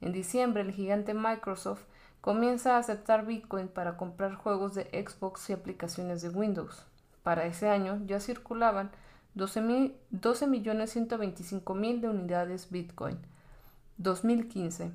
En 0.00 0.12
diciembre, 0.12 0.62
el 0.62 0.72
gigante 0.72 1.14
Microsoft 1.14 1.84
comienza 2.24 2.74
a 2.74 2.78
aceptar 2.78 3.26
Bitcoin 3.26 3.68
para 3.68 3.98
comprar 3.98 4.34
juegos 4.34 4.74
de 4.74 4.84
Xbox 4.84 5.50
y 5.50 5.52
aplicaciones 5.52 6.22
de 6.22 6.30
Windows. 6.30 6.86
Para 7.22 7.44
ese 7.44 7.68
año 7.68 8.00
ya 8.06 8.18
circulaban 8.18 8.90
12.125.000 9.36 12.00
de 12.00 12.08
unidades 12.08 12.70
Bitcoin. 12.70 13.18
2015. 13.98 14.90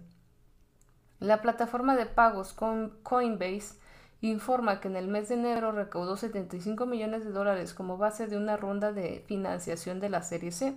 La 1.19 1.43
plataforma 1.43 1.95
de 1.95 2.07
pagos 2.07 2.55
Coinbase 3.03 3.75
informa 4.21 4.79
que 4.79 4.88
en 4.88 4.95
el 4.95 5.07
mes 5.07 5.29
de 5.29 5.36
enero 5.36 5.71
recaudó 5.71 6.17
75 6.17 6.88
millones 6.88 7.24
de 7.24 7.31
dólares 7.31 7.75
como 7.75 8.00
base 8.00 8.25
de 8.25 8.38
una 8.38 8.57
ronda 8.57 8.91
de 8.91 9.24
financiación 9.27 10.00
de 10.00 10.09
la 10.09 10.24
serie 10.24 10.51
C, 10.51 10.75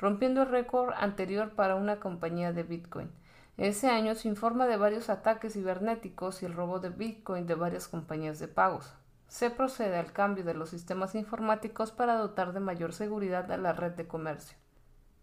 rompiendo 0.00 0.42
el 0.42 0.48
récord 0.48 0.92
anterior 0.96 1.50
para 1.50 1.76
una 1.76 2.00
compañía 2.00 2.52
de 2.52 2.64
Bitcoin. 2.64 3.12
Ese 3.56 3.88
año 3.88 4.16
se 4.16 4.28
informa 4.28 4.66
de 4.66 4.76
varios 4.76 5.08
ataques 5.08 5.52
cibernéticos 5.52 6.42
y 6.42 6.46
el 6.46 6.54
robo 6.54 6.80
de 6.80 6.90
Bitcoin 6.90 7.46
de 7.46 7.54
varias 7.54 7.86
compañías 7.86 8.40
de 8.40 8.48
pagos. 8.48 8.92
Se 9.28 9.50
procede 9.50 9.96
al 9.96 10.12
cambio 10.12 10.42
de 10.42 10.54
los 10.54 10.70
sistemas 10.70 11.14
informáticos 11.14 11.92
para 11.92 12.16
dotar 12.16 12.52
de 12.52 12.60
mayor 12.60 12.92
seguridad 12.92 13.50
a 13.52 13.56
la 13.56 13.72
red 13.72 13.92
de 13.92 14.08
comercio. 14.08 14.58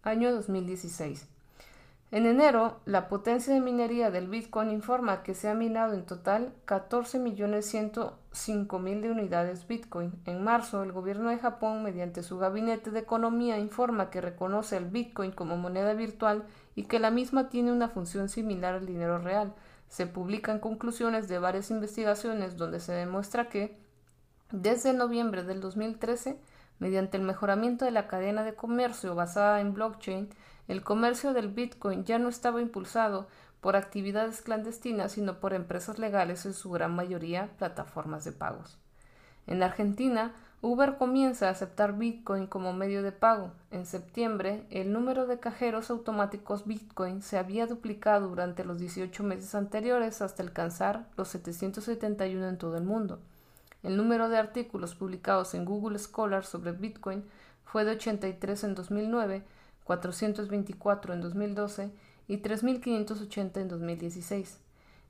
Año 0.04 0.32
2016. 0.32 1.28
En 2.12 2.26
enero, 2.26 2.80
la 2.84 3.08
potencia 3.08 3.54
de 3.54 3.62
minería 3.62 4.12
del 4.12 4.28
Bitcoin 4.28 4.70
informa 4.70 5.24
que 5.24 5.34
se 5.34 5.48
ha 5.48 5.54
minado 5.54 5.94
en 5.94 6.06
total 6.06 6.54
14.105.000 6.67 9.02
de 9.02 9.12
unidades 9.12 9.65
Bitcoin. 9.65 10.12
En 10.26 10.44
marzo, 10.44 10.84
el 10.84 10.91
gobierno 10.91 11.30
de 11.30 11.38
Japón, 11.38 11.84
mediante 11.84 12.22
su 12.22 12.38
gabinete 12.38 12.91
de 12.91 13.00
economía, 13.00 13.60
informa 13.60 14.10
que 14.10 14.20
reconoce 14.20 14.76
al 14.76 14.89
Bitcoin 14.89 15.32
como 15.32 15.56
moneda 15.56 15.94
virtual 15.94 16.44
y 16.75 16.84
que 16.84 16.99
la 16.99 17.12
misma 17.12 17.49
tiene 17.49 17.71
una 17.71 17.89
función 17.89 18.29
similar 18.29 18.75
al 18.75 18.86
dinero 18.86 19.17
real. 19.19 19.53
Se 19.89 20.05
publican 20.05 20.60
conclusiones 20.60 21.27
de 21.27 21.39
varias 21.39 21.71
investigaciones 21.71 22.57
donde 22.57 22.79
se 22.79 22.93
demuestra 22.93 23.49
que, 23.49 23.77
desde 24.51 24.93
noviembre 24.93 25.43
del 25.43 25.60
2013, 25.60 26.39
mediante 26.79 27.17
el 27.17 27.23
mejoramiento 27.23 27.86
de 27.86 27.91
la 27.91 28.07
cadena 28.07 28.43
de 28.43 28.55
comercio 28.55 29.15
basada 29.15 29.60
en 29.62 29.73
blockchain, 29.73 30.29
el 30.67 30.84
comercio 30.84 31.34
del 31.34 31.49
Bitcoin 31.49 32.05
ya 32.05 32.19
no 32.19 32.29
estaba 32.29 32.62
impulsado 32.62 33.27
por 33.60 33.75
actividades 33.75 34.41
clandestinas, 34.41 35.12
sino 35.12 35.39
por 35.39 35.53
empresas 35.53 35.99
legales, 35.99 36.45
en 36.45 36.53
su 36.53 36.71
gran 36.71 36.95
mayoría 36.95 37.51
plataformas 37.57 38.23
de 38.23 38.31
pagos. 38.31 38.79
En 39.45 39.62
Argentina, 39.62 40.34
Uber 40.63 40.97
comienza 40.97 41.47
a 41.47 41.52
aceptar 41.52 41.97
Bitcoin 41.97 42.45
como 42.45 42.71
medio 42.71 43.02
de 43.02 43.12
pago. 43.12 43.52
En 43.71 43.88
septiembre, 43.88 44.67
el 44.69 44.93
número 44.93 45.26
de 45.26 45.39
cajeros 45.39 45.89
automáticos 45.89 46.67
Bitcoin 46.67 47.24
se 47.24 47.39
había 47.39 47.65
duplicado 47.65 48.28
durante 48.28 48.63
los 48.63 48.78
18 48.78 49.24
meses 49.24 49.56
anteriores 49.56 50.21
hasta 50.21 50.43
alcanzar 50.43 51.08
los 51.17 51.30
771 51.30 52.47
en 52.47 52.58
todo 52.60 52.78
el 52.78 52.84
mundo. 52.84 53.19
El 53.82 53.97
número 53.97 54.30
de 54.30 54.38
artículos 54.38 54.93
publicados 54.93 55.56
en 55.56 55.65
Google 55.65 55.97
Scholar 55.97 56.45
sobre 56.45 56.74
Bitcoin 56.74 57.24
fue 57.65 57.84
de 57.84 57.93
83 57.93 58.63
en 58.63 58.76
2009 58.76 59.43
424 59.84 61.13
en 61.15 61.21
2012 61.21 61.91
y 62.28 62.38
3.580 62.38 63.62
en 63.62 63.67
2016. 63.67 64.60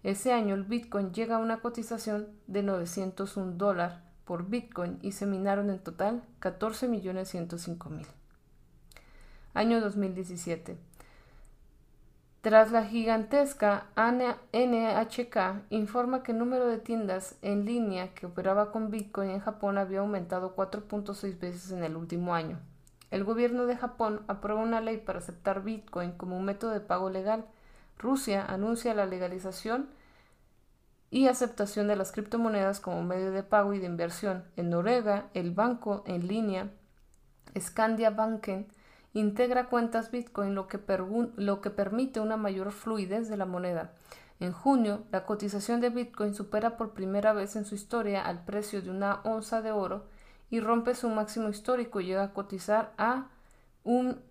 Ese 0.03 0.31
año 0.31 0.55
el 0.55 0.63
Bitcoin 0.63 1.11
llega 1.11 1.35
a 1.35 1.39
una 1.39 1.59
cotización 1.59 2.29
de 2.47 2.63
901 2.63 3.51
dólares 3.57 4.10
por 4.25 4.47
Bitcoin 4.49 4.99
y 5.01 5.13
se 5.13 5.25
minaron 5.25 5.69
en 5.69 5.79
total 5.79 6.23
14.105.000. 6.41 8.05
Año 9.53 9.81
2017. 9.81 10.77
Tras 12.41 12.71
la 12.71 12.85
gigantesca 12.85 13.85
NHK 13.95 15.65
informa 15.69 16.23
que 16.23 16.31
el 16.31 16.39
número 16.39 16.67
de 16.67 16.79
tiendas 16.79 17.35
en 17.43 17.65
línea 17.65 18.15
que 18.15 18.25
operaba 18.25 18.71
con 18.71 18.89
Bitcoin 18.89 19.29
en 19.29 19.41
Japón 19.41 19.77
había 19.77 19.99
aumentado 19.99 20.55
4.6 20.55 21.39
veces 21.39 21.71
en 21.71 21.83
el 21.83 21.95
último 21.95 22.33
año. 22.33 22.59
El 23.11 23.25
gobierno 23.25 23.67
de 23.67 23.77
Japón 23.77 24.21
aprobó 24.27 24.61
una 24.61 24.81
ley 24.81 24.97
para 24.97 25.19
aceptar 25.19 25.61
Bitcoin 25.61 26.13
como 26.13 26.35
un 26.35 26.45
método 26.45 26.71
de 26.71 26.79
pago 26.79 27.11
legal. 27.11 27.45
Rusia 27.99 28.43
anuncia 28.43 28.95
la 28.95 29.05
legalización 29.05 29.89
y 31.11 31.27
aceptación 31.27 31.87
de 31.87 31.97
las 31.97 32.13
criptomonedas 32.13 32.79
como 32.79 33.03
medio 33.03 33.31
de 33.31 33.43
pago 33.43 33.73
y 33.73 33.79
de 33.79 33.85
inversión. 33.85 34.45
En 34.55 34.69
Noruega, 34.69 35.27
el 35.33 35.51
banco 35.51 36.03
en 36.07 36.27
línea 36.27 36.71
Scandia 37.59 38.09
Banken 38.11 38.67
integra 39.13 39.67
cuentas 39.67 40.09
Bitcoin, 40.09 40.55
lo 40.55 40.67
que, 40.67 40.79
lo 41.35 41.61
que 41.61 41.69
permite 41.69 42.21
una 42.21 42.37
mayor 42.37 42.71
fluidez 42.71 43.29
de 43.29 43.35
la 43.35 43.45
moneda. 43.45 43.93
En 44.39 44.53
junio, 44.53 45.03
la 45.11 45.25
cotización 45.25 45.81
de 45.81 45.89
Bitcoin 45.89 46.33
supera 46.33 46.77
por 46.77 46.93
primera 46.93 47.33
vez 47.33 47.57
en 47.57 47.65
su 47.65 47.75
historia 47.75 48.25
al 48.25 48.45
precio 48.45 48.81
de 48.81 48.89
una 48.89 49.21
onza 49.23 49.61
de 49.61 49.71
oro 49.71 50.05
y 50.49 50.61
rompe 50.61 50.95
su 50.95 51.09
máximo 51.09 51.49
histórico, 51.49 51.99
llega 51.99 52.23
a 52.23 52.33
cotizar 52.33 52.93
a 52.97 53.27
un 53.83 54.21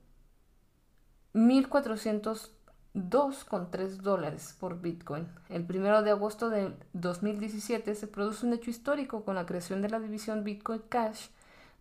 1.402,3 2.95 3.89
dólares 3.99 4.57
por 4.59 4.81
Bitcoin. 4.81 5.29
El 5.49 5.67
1 5.69 6.03
de 6.03 6.11
agosto 6.11 6.51
de 6.51 6.73
2017 6.93 7.95
se 7.95 8.07
produce 8.07 8.47
un 8.47 8.53
hecho 8.53 8.71
histórico 8.71 9.25
con 9.25 9.37
la 9.37 9.47
creación 9.47 9.83
de 9.83 9.91
la 9.91 10.01
división 10.01 10.45
Bitcoin 10.45 10.83
Cash 10.89 11.29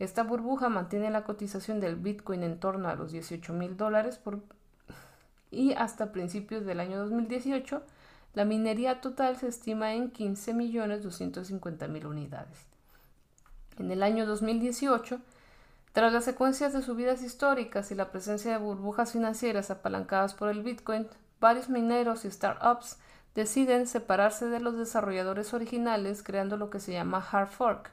Esta 0.05 0.23
burbuja 0.23 0.69
mantiene 0.69 1.11
la 1.11 1.25
cotización 1.25 1.81
del 1.81 1.97
bitcoin 1.97 2.43
en 2.43 2.61
torno 2.61 2.88
a 2.90 2.95
los 2.95 3.11
18 3.11 3.55
mil 3.55 3.79
dólares 3.79 4.21
y 5.51 5.73
hasta 5.73 6.12
principios 6.12 6.67
del 6.67 6.81
año 6.81 6.99
2018 6.99 7.83
la 8.35 8.45
minería 8.45 9.01
total 9.01 9.38
se 9.38 9.49
estima 9.49 9.95
en 9.95 10.12
15.250.000 10.12 12.05
unidades. 12.05 12.67
En 13.79 13.90
el 13.90 14.03
año 14.03 14.27
2018 14.27 15.21
tras 15.95 16.12
las 16.12 16.25
secuencias 16.25 16.75
de 16.75 16.83
subidas 16.83 17.23
históricas 17.23 17.90
y 17.90 17.95
la 17.95 18.11
presencia 18.11 18.51
de 18.51 18.59
burbujas 18.59 19.12
financieras 19.12 19.71
apalancadas 19.71 20.35
por 20.35 20.51
el 20.51 20.62
Bitcoin, 20.62 21.07
varios 21.40 21.71
mineros 21.71 22.27
y 22.27 22.31
startups 22.31 22.99
deciden 23.35 23.87
separarse 23.87 24.47
de 24.47 24.61
los 24.61 24.77
desarrolladores 24.77 25.55
originales 25.55 26.23
creando 26.23 26.59
lo 26.59 26.69
que 26.69 26.81
se 26.81 26.93
llama 26.93 27.27
hard 27.31 27.49
fork. 27.49 27.90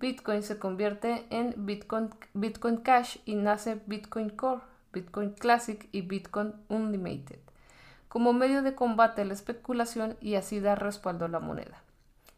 Bitcoin 0.00 0.42
se 0.42 0.58
convierte 0.58 1.26
en 1.30 1.54
Bitcoin, 1.66 2.76
Cash 2.82 3.18
y 3.24 3.34
nace 3.34 3.80
Bitcoin 3.86 4.30
Core, 4.30 4.62
Bitcoin 4.92 5.30
Classic 5.32 5.88
y 5.92 6.02
Bitcoin 6.02 6.54
Unlimited 6.68 7.38
como 8.16 8.32
medio 8.32 8.62
de 8.62 8.74
combate 8.74 9.20
a 9.20 9.24
la 9.26 9.34
especulación 9.34 10.16
y 10.22 10.36
así 10.36 10.58
dar 10.58 10.82
respaldo 10.82 11.26
a 11.26 11.28
la 11.28 11.38
moneda. 11.38 11.82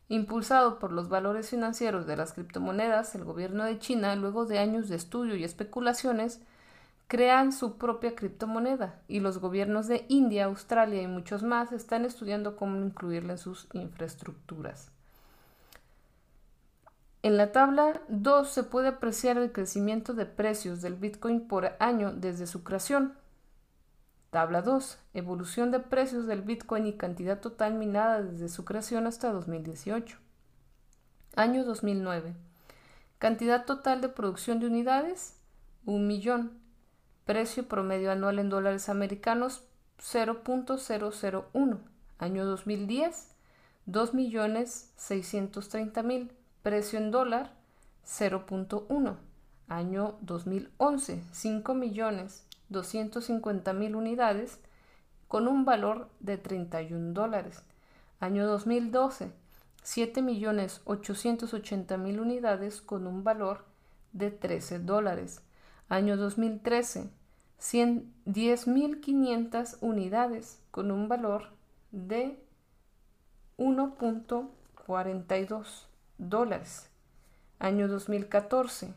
Impulsado 0.08 0.80
por 0.80 0.90
los 0.90 1.08
valores 1.08 1.50
financieros 1.50 2.04
de 2.04 2.16
las 2.16 2.32
criptomonedas, 2.32 3.14
el 3.14 3.22
gobierno 3.22 3.62
de 3.62 3.78
China, 3.78 4.16
luego 4.16 4.44
de 4.44 4.58
años 4.58 4.88
de 4.88 4.96
estudio 4.96 5.36
y 5.36 5.44
especulaciones, 5.44 6.40
crean 7.06 7.52
su 7.52 7.76
propia 7.76 8.16
criptomoneda 8.16 9.00
y 9.06 9.20
los 9.20 9.38
gobiernos 9.38 9.86
de 9.86 10.04
India, 10.08 10.46
Australia 10.46 11.00
y 11.00 11.06
muchos 11.06 11.44
más 11.44 11.70
están 11.70 12.04
estudiando 12.04 12.56
cómo 12.56 12.78
incluirla 12.78 13.34
en 13.34 13.38
sus 13.38 13.68
infraestructuras. 13.72 14.90
En 17.22 17.36
la 17.36 17.50
tabla 17.50 18.00
2 18.08 18.48
se 18.48 18.62
puede 18.62 18.88
apreciar 18.88 19.38
el 19.38 19.50
crecimiento 19.50 20.14
de 20.14 20.24
precios 20.24 20.82
del 20.82 20.94
Bitcoin 20.94 21.48
por 21.48 21.72
año 21.80 22.12
desde 22.12 22.46
su 22.46 22.62
creación. 22.62 23.14
Tabla 24.30 24.62
2. 24.62 24.98
Evolución 25.14 25.72
de 25.72 25.80
precios 25.80 26.26
del 26.26 26.42
Bitcoin 26.42 26.86
y 26.86 26.96
cantidad 26.96 27.40
total 27.40 27.74
minada 27.74 28.22
desde 28.22 28.48
su 28.48 28.64
creación 28.64 29.06
hasta 29.08 29.32
2018. 29.32 30.16
Año 31.34 31.64
2009. 31.64 32.34
Cantidad 33.18 33.64
total 33.64 34.00
de 34.00 34.08
producción 34.10 34.60
de 34.60 34.66
unidades, 34.66 35.40
1 35.86 36.06
millón. 36.06 36.52
Precio 37.24 37.66
promedio 37.66 38.12
anual 38.12 38.38
en 38.38 38.48
dólares 38.48 38.88
americanos, 38.88 39.64
0.001. 39.98 41.78
Año 42.18 42.46
2010, 42.46 43.34
2 43.86 44.14
millones 44.14 44.92
630 44.96 46.02
mil. 46.04 46.37
Precio 46.62 46.98
en 46.98 47.10
dólar, 47.10 47.52
0.1. 48.04 49.16
Año 49.68 50.16
2011, 50.22 51.22
5 51.32 51.74
millones 51.74 52.46
250.000 52.70 53.94
unidades 53.94 54.58
con 55.26 55.48
un 55.48 55.64
valor 55.64 56.10
de 56.20 56.36
31 56.38 57.12
dólares. 57.12 57.64
Año 58.20 58.46
2012, 58.46 59.32
7.880.000 59.84 62.20
unidades 62.20 62.80
con 62.82 63.06
un 63.06 63.24
valor 63.24 63.64
de 64.12 64.30
13 64.30 64.80
dólares. 64.80 65.42
Año 65.88 66.16
2013, 66.16 67.10
10.500 67.60 69.78
unidades 69.80 70.60
con 70.70 70.90
un 70.90 71.08
valor 71.08 71.50
de 71.92 72.42
1.42 73.58 75.87
dólares. 76.18 76.90
Año 77.58 77.88
2014, 77.88 78.92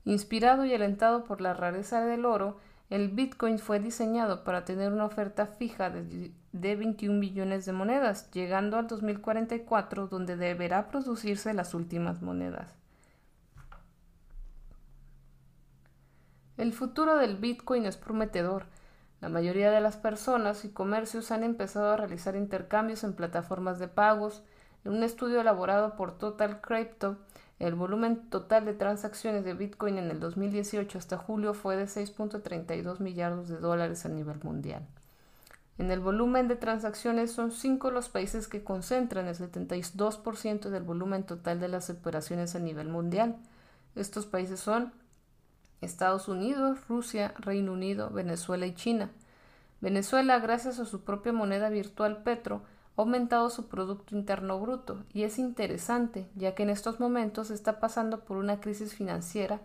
Inspirado 0.04 0.64
y 0.64 0.74
alentado 0.74 1.22
por 1.22 1.40
la 1.40 1.54
rareza 1.54 2.04
del 2.04 2.26
oro, 2.26 2.56
el 2.90 3.08
Bitcoin 3.10 3.60
fue 3.60 3.78
diseñado 3.78 4.42
para 4.42 4.64
tener 4.64 4.92
una 4.92 5.04
oferta 5.04 5.46
fija 5.46 5.90
de, 5.90 6.32
21 6.52 7.20
billones 7.20 7.66
de 7.66 7.72
monedas, 7.72 8.28
llegando 8.32 8.78
al 8.78 8.88
2044 8.88 10.08
donde 10.08 10.36
deberá 10.36 10.88
producirse 10.88 11.54
las 11.54 11.72
últimas 11.72 12.20
monedas. 12.20 12.79
El 16.60 16.74
futuro 16.74 17.16
del 17.16 17.36
Bitcoin 17.36 17.86
es 17.86 17.96
prometedor. 17.96 18.66
La 19.22 19.30
mayoría 19.30 19.70
de 19.70 19.80
las 19.80 19.96
personas 19.96 20.66
y 20.66 20.68
comercios 20.68 21.30
han 21.30 21.42
empezado 21.42 21.90
a 21.90 21.96
realizar 21.96 22.36
intercambios 22.36 23.02
en 23.02 23.14
plataformas 23.14 23.78
de 23.78 23.88
pagos. 23.88 24.42
En 24.84 24.92
un 24.92 25.02
estudio 25.02 25.40
elaborado 25.40 25.96
por 25.96 26.18
Total 26.18 26.60
Crypto, 26.60 27.16
el 27.60 27.74
volumen 27.74 28.28
total 28.28 28.66
de 28.66 28.74
transacciones 28.74 29.42
de 29.42 29.54
Bitcoin 29.54 29.96
en 29.96 30.10
el 30.10 30.20
2018 30.20 30.98
hasta 30.98 31.16
julio 31.16 31.54
fue 31.54 31.76
de 31.76 31.84
6.32 31.84 33.00
millardos 33.00 33.48
de 33.48 33.56
dólares 33.56 34.04
a 34.04 34.10
nivel 34.10 34.38
mundial. 34.42 34.86
En 35.78 35.90
el 35.90 36.00
volumen 36.00 36.46
de 36.46 36.56
transacciones 36.56 37.32
son 37.32 37.52
cinco 37.52 37.90
los 37.90 38.10
países 38.10 38.48
que 38.48 38.62
concentran 38.62 39.28
el 39.28 39.34
72% 39.34 40.68
del 40.68 40.82
volumen 40.82 41.22
total 41.22 41.58
de 41.58 41.68
las 41.68 41.88
operaciones 41.88 42.54
a 42.54 42.58
nivel 42.58 42.88
mundial. 42.88 43.36
Estos 43.96 44.26
países 44.26 44.60
son 44.60 44.92
Estados 45.80 46.28
Unidos, 46.28 46.78
Rusia, 46.88 47.34
Reino 47.38 47.72
Unido, 47.72 48.10
Venezuela 48.10 48.66
y 48.66 48.74
China. 48.74 49.10
Venezuela, 49.80 50.38
gracias 50.38 50.78
a 50.78 50.84
su 50.84 51.02
propia 51.02 51.32
moneda 51.32 51.70
virtual 51.70 52.22
Petro, 52.22 52.62
aumentado 52.96 53.48
su 53.50 53.68
Producto 53.68 54.14
Interno 54.14 54.60
Bruto 54.60 55.04
y 55.12 55.22
es 55.22 55.38
interesante 55.38 56.28
ya 56.34 56.54
que 56.54 56.64
en 56.64 56.70
estos 56.70 57.00
momentos 57.00 57.50
está 57.50 57.80
pasando 57.80 58.20
por 58.20 58.36
una 58.36 58.60
crisis 58.60 58.94
financiera 58.94 59.60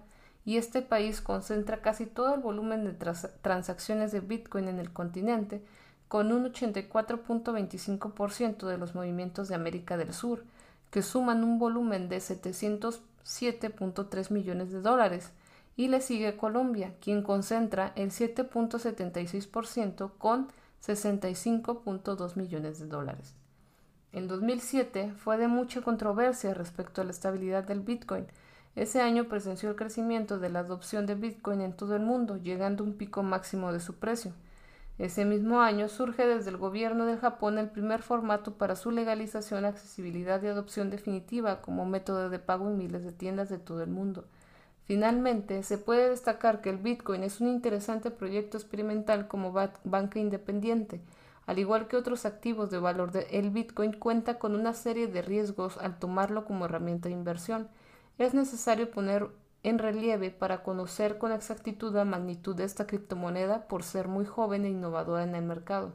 y 0.45 0.57
este 0.57 0.81
país 0.81 1.21
concentra 1.21 1.81
casi 1.81 2.05
todo 2.05 2.33
el 2.33 2.39
volumen 2.39 2.85
de 2.85 2.93
transacciones 3.41 4.11
de 4.11 4.21
Bitcoin 4.21 4.67
en 4.67 4.79
el 4.79 4.93
continente 4.93 5.63
con 6.07 6.31
un 6.31 6.45
84.25% 6.45 8.67
de 8.67 8.77
los 8.77 8.93
movimientos 8.95 9.49
de 9.49 9.55
América 9.55 9.97
del 9.97 10.13
Sur, 10.13 10.45
que 10.91 11.01
suman 11.01 11.43
un 11.43 11.57
volumen 11.59 12.07
de 12.09 12.17
707.3 12.17 14.31
millones 14.31 14.71
de 14.71 14.81
dólares, 14.81 15.31
y 15.75 15.89
le 15.89 16.01
sigue 16.01 16.37
Colombia, 16.37 16.95
quien 17.01 17.21
concentra 17.21 17.91
el 17.95 18.11
7.76% 18.11 20.11
con 20.17 20.47
65.2 20.81 22.37
millones 22.37 22.79
de 22.79 22.87
dólares. 22.87 23.35
En 24.11 24.27
2007 24.27 25.13
fue 25.17 25.37
de 25.37 25.47
mucha 25.47 25.81
controversia 25.81 26.53
respecto 26.53 27.01
a 27.01 27.03
la 27.03 27.11
estabilidad 27.11 27.65
del 27.65 27.81
Bitcoin. 27.81 28.27
Ese 28.75 29.01
año 29.01 29.27
presenció 29.27 29.69
el 29.69 29.75
crecimiento 29.75 30.39
de 30.39 30.49
la 30.49 30.59
adopción 30.59 31.05
de 31.05 31.15
Bitcoin 31.15 31.61
en 31.61 31.73
todo 31.73 31.95
el 31.95 32.01
mundo, 32.01 32.37
llegando 32.37 32.83
a 32.83 32.87
un 32.87 32.93
pico 32.93 33.23
máximo 33.23 33.73
de 33.73 33.81
su 33.81 33.95
precio. 33.95 34.31
Ese 34.97 35.25
mismo 35.25 35.59
año 35.59 35.89
surge 35.89 36.25
desde 36.25 36.51
el 36.51 36.57
gobierno 36.57 37.05
de 37.05 37.17
Japón 37.17 37.57
el 37.57 37.69
primer 37.69 38.01
formato 38.01 38.53
para 38.53 38.77
su 38.77 38.91
legalización, 38.91 39.65
accesibilidad 39.65 40.41
y 40.41 40.47
adopción 40.47 40.89
definitiva 40.89 41.61
como 41.61 41.85
método 41.85 42.29
de 42.29 42.39
pago 42.39 42.69
en 42.69 42.77
miles 42.77 43.03
de 43.03 43.11
tiendas 43.11 43.49
de 43.49 43.57
todo 43.57 43.83
el 43.83 43.89
mundo. 43.89 44.25
Finalmente, 44.85 45.63
se 45.63 45.79
puede 45.79 46.09
destacar 46.09 46.61
que 46.61 46.69
el 46.69 46.77
Bitcoin 46.77 47.23
es 47.23 47.41
un 47.41 47.47
interesante 47.47 48.11
proyecto 48.11 48.57
experimental 48.57 49.27
como 49.27 49.51
banca 49.51 50.19
independiente, 50.19 51.01
Al 51.47 51.59
igual 51.59 51.87
que 51.87 51.97
otros 51.97 52.25
activos 52.25 52.71
de 52.71 52.79
valor, 52.79 53.11
el 53.29 53.51
Bitcoin 53.51 53.93
cuenta 53.93 54.39
con 54.39 54.55
una 54.55 54.73
serie 54.73 55.07
de 55.07 55.21
riesgos 55.21 55.77
al 55.77 55.99
tomarlo 55.99 56.45
como 56.45 56.65
herramienta 56.65 57.07
de 57.09 57.13
inversión. 57.13 57.67
Es 58.17 58.33
necesario 58.33 58.89
poner 58.89 59.29
en 59.61 59.79
relieve 59.79 60.31
para 60.31 60.63
conocer 60.63 61.17
con 61.17 61.31
exactitud 61.31 61.93
la 61.93 62.05
magnitud 62.05 62.55
de 62.55 62.63
esta 62.63 62.87
criptomoneda 62.87 63.67
por 63.67 63.83
ser 63.83 64.07
muy 64.07 64.25
joven 64.25 64.65
e 64.65 64.69
innovadora 64.69 65.23
en 65.23 65.35
el 65.35 65.43
mercado. 65.43 65.93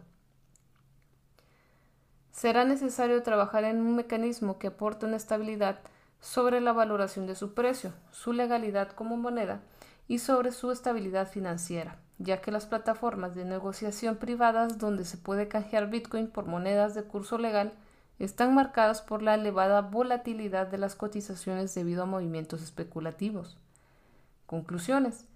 Será 2.32 2.64
necesario 2.64 3.22
trabajar 3.22 3.64
en 3.64 3.80
un 3.80 3.96
mecanismo 3.96 4.58
que 4.58 4.68
aporte 4.68 5.06
una 5.06 5.16
estabilidad 5.16 5.80
sobre 6.20 6.60
la 6.60 6.72
valoración 6.72 7.26
de 7.26 7.34
su 7.34 7.54
precio, 7.54 7.92
su 8.10 8.32
legalidad 8.32 8.92
como 8.92 9.16
moneda 9.16 9.62
y 10.06 10.18
sobre 10.18 10.52
su 10.52 10.70
estabilidad 10.70 11.28
financiera, 11.28 11.98
ya 12.18 12.40
que 12.40 12.50
las 12.50 12.66
plataformas 12.66 13.34
de 13.34 13.44
negociación 13.44 14.16
privadas 14.16 14.78
donde 14.78 15.04
se 15.04 15.16
puede 15.16 15.48
canjear 15.48 15.88
Bitcoin 15.88 16.26
por 16.26 16.46
monedas 16.46 16.94
de 16.94 17.04
curso 17.04 17.38
legal 17.38 17.72
están 18.18 18.54
marcadas 18.54 19.00
por 19.00 19.22
la 19.22 19.34
elevada 19.34 19.80
volatilidad 19.80 20.66
de 20.66 20.78
las 20.78 20.94
cotizaciones 20.94 21.74
debido 21.74 22.02
a 22.02 22.06
movimientos 22.06 22.62
especulativos. 22.62 23.56
Conclusiones. 24.46 25.26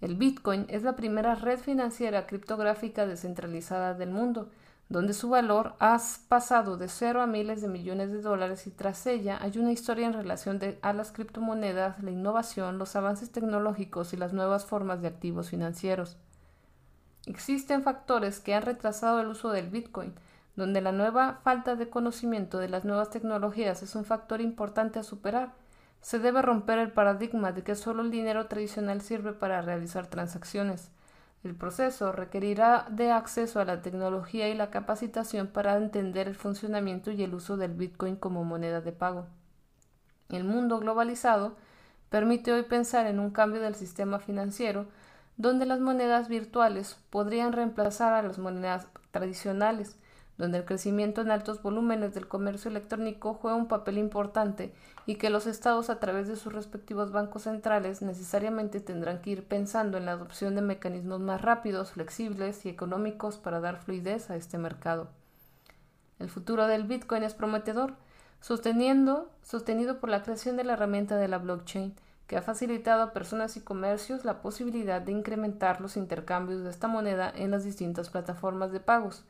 El 0.00 0.16
Bitcoin 0.16 0.66
es 0.68 0.82
la 0.82 0.96
primera 0.96 1.36
red 1.36 1.58
financiera 1.58 2.26
criptográfica 2.26 3.06
descentralizada 3.06 3.94
del 3.94 4.10
mundo 4.10 4.50
donde 4.88 5.14
su 5.14 5.30
valor 5.30 5.74
ha 5.80 5.98
pasado 6.28 6.76
de 6.76 6.88
cero 6.88 7.22
a 7.22 7.26
miles 7.26 7.62
de 7.62 7.68
millones 7.68 8.12
de 8.12 8.20
dólares 8.20 8.66
y 8.66 8.70
tras 8.70 9.06
ella 9.06 9.38
hay 9.40 9.58
una 9.58 9.72
historia 9.72 10.06
en 10.06 10.12
relación 10.12 10.60
a 10.82 10.92
las 10.92 11.10
criptomonedas, 11.10 12.02
la 12.02 12.10
innovación, 12.10 12.78
los 12.78 12.94
avances 12.94 13.32
tecnológicos 13.32 14.12
y 14.12 14.16
las 14.16 14.32
nuevas 14.32 14.66
formas 14.66 15.00
de 15.00 15.08
activos 15.08 15.50
financieros. 15.50 16.16
Existen 17.26 17.82
factores 17.82 18.40
que 18.40 18.54
han 18.54 18.62
retrasado 18.62 19.20
el 19.20 19.28
uso 19.28 19.50
del 19.50 19.70
Bitcoin, 19.70 20.12
donde 20.56 20.82
la 20.82 20.92
nueva 20.92 21.40
falta 21.42 21.74
de 21.74 21.88
conocimiento 21.88 22.58
de 22.58 22.68
las 22.68 22.84
nuevas 22.84 23.10
tecnologías 23.10 23.82
es 23.82 23.96
un 23.96 24.04
factor 24.04 24.42
importante 24.42 24.98
a 24.98 25.02
superar. 25.02 25.52
Se 26.02 26.18
debe 26.18 26.42
romper 26.42 26.78
el 26.78 26.92
paradigma 26.92 27.52
de 27.52 27.62
que 27.62 27.74
solo 27.74 28.02
el 28.02 28.10
dinero 28.10 28.46
tradicional 28.46 29.00
sirve 29.00 29.32
para 29.32 29.62
realizar 29.62 30.06
transacciones. 30.06 30.90
El 31.44 31.54
proceso 31.54 32.10
requerirá 32.10 32.86
de 32.90 33.12
acceso 33.12 33.60
a 33.60 33.66
la 33.66 33.82
tecnología 33.82 34.48
y 34.48 34.54
la 34.54 34.70
capacitación 34.70 35.48
para 35.48 35.76
entender 35.76 36.26
el 36.26 36.34
funcionamiento 36.34 37.10
y 37.10 37.22
el 37.22 37.34
uso 37.34 37.58
del 37.58 37.74
Bitcoin 37.74 38.16
como 38.16 38.44
moneda 38.44 38.80
de 38.80 38.92
pago. 38.92 39.26
El 40.30 40.44
mundo 40.44 40.78
globalizado 40.78 41.54
permite 42.08 42.50
hoy 42.50 42.62
pensar 42.62 43.06
en 43.06 43.20
un 43.20 43.30
cambio 43.30 43.60
del 43.60 43.74
sistema 43.74 44.20
financiero 44.20 44.86
donde 45.36 45.66
las 45.66 45.80
monedas 45.80 46.28
virtuales 46.28 46.96
podrían 47.10 47.52
reemplazar 47.52 48.14
a 48.14 48.22
las 48.22 48.38
monedas 48.38 48.88
tradicionales, 49.10 49.98
donde 50.36 50.58
el 50.58 50.64
crecimiento 50.64 51.20
en 51.20 51.30
altos 51.30 51.62
volúmenes 51.62 52.14
del 52.14 52.26
comercio 52.26 52.70
electrónico 52.70 53.34
juega 53.34 53.56
un 53.56 53.68
papel 53.68 53.98
importante 53.98 54.72
y 55.06 55.16
que 55.16 55.30
los 55.30 55.46
estados 55.46 55.90
a 55.90 56.00
través 56.00 56.26
de 56.26 56.36
sus 56.36 56.52
respectivos 56.52 57.12
bancos 57.12 57.42
centrales 57.42 58.02
necesariamente 58.02 58.80
tendrán 58.80 59.20
que 59.20 59.30
ir 59.30 59.44
pensando 59.44 59.98
en 59.98 60.06
la 60.06 60.12
adopción 60.12 60.54
de 60.54 60.62
mecanismos 60.62 61.20
más 61.20 61.40
rápidos, 61.42 61.92
flexibles 61.92 62.66
y 62.66 62.68
económicos 62.68 63.38
para 63.38 63.60
dar 63.60 63.80
fluidez 63.80 64.30
a 64.30 64.36
este 64.36 64.58
mercado. 64.58 65.08
El 66.18 66.28
futuro 66.28 66.66
del 66.66 66.84
Bitcoin 66.84 67.22
es 67.22 67.34
prometedor, 67.34 67.94
sosteniendo, 68.40 69.30
sostenido 69.42 70.00
por 70.00 70.10
la 70.10 70.22
creación 70.22 70.56
de 70.56 70.64
la 70.64 70.74
herramienta 70.74 71.16
de 71.16 71.28
la 71.28 71.38
blockchain, 71.38 71.94
que 72.26 72.36
ha 72.36 72.42
facilitado 72.42 73.02
a 73.02 73.12
personas 73.12 73.56
y 73.56 73.60
comercios 73.60 74.24
la 74.24 74.40
posibilidad 74.40 75.00
de 75.02 75.12
incrementar 75.12 75.80
los 75.80 75.96
intercambios 75.96 76.62
de 76.64 76.70
esta 76.70 76.88
moneda 76.88 77.32
en 77.34 77.50
las 77.50 77.64
distintas 77.64 78.08
plataformas 78.10 78.72
de 78.72 78.80
pagos, 78.80 79.24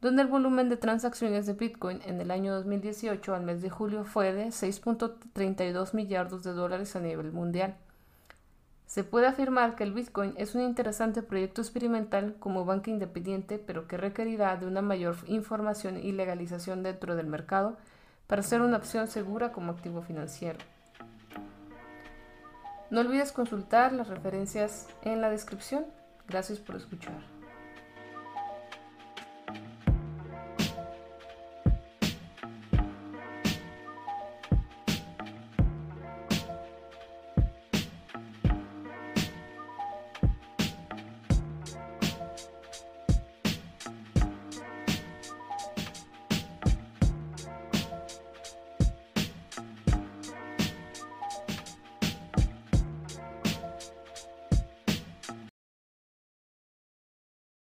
donde 0.00 0.22
el 0.22 0.28
volumen 0.28 0.68
de 0.68 0.76
transacciones 0.76 1.46
de 1.46 1.54
Bitcoin 1.54 2.00
en 2.04 2.20
el 2.20 2.30
año 2.30 2.54
2018 2.54 3.34
al 3.34 3.42
mes 3.42 3.62
de 3.62 3.70
julio 3.70 4.04
fue 4.04 4.32
de 4.32 4.46
6.32 4.48 5.94
millardos 5.94 6.44
de 6.44 6.52
dólares 6.52 6.94
a 6.94 7.00
nivel 7.00 7.32
mundial. 7.32 7.76
Se 8.86 9.04
puede 9.04 9.26
afirmar 9.26 9.74
que 9.74 9.84
el 9.84 9.92
Bitcoin 9.92 10.32
es 10.38 10.54
un 10.54 10.62
interesante 10.62 11.22
proyecto 11.22 11.60
experimental 11.60 12.36
como 12.38 12.64
banca 12.64 12.90
independiente, 12.90 13.58
pero 13.58 13.86
que 13.86 13.98
requerirá 13.98 14.56
de 14.56 14.66
una 14.66 14.80
mayor 14.80 15.16
información 15.26 15.98
y 15.98 16.12
legalización 16.12 16.82
dentro 16.82 17.14
del 17.14 17.26
mercado 17.26 17.76
para 18.26 18.42
ser 18.42 18.62
una 18.62 18.78
opción 18.78 19.08
segura 19.08 19.52
como 19.52 19.72
activo 19.72 20.00
financiero. 20.00 20.58
No 22.90 23.00
olvides 23.00 23.32
consultar 23.32 23.92
las 23.92 24.08
referencias 24.08 24.86
en 25.02 25.20
la 25.20 25.28
descripción. 25.28 25.84
Gracias 26.26 26.58
por 26.58 26.76
escuchar. 26.76 27.37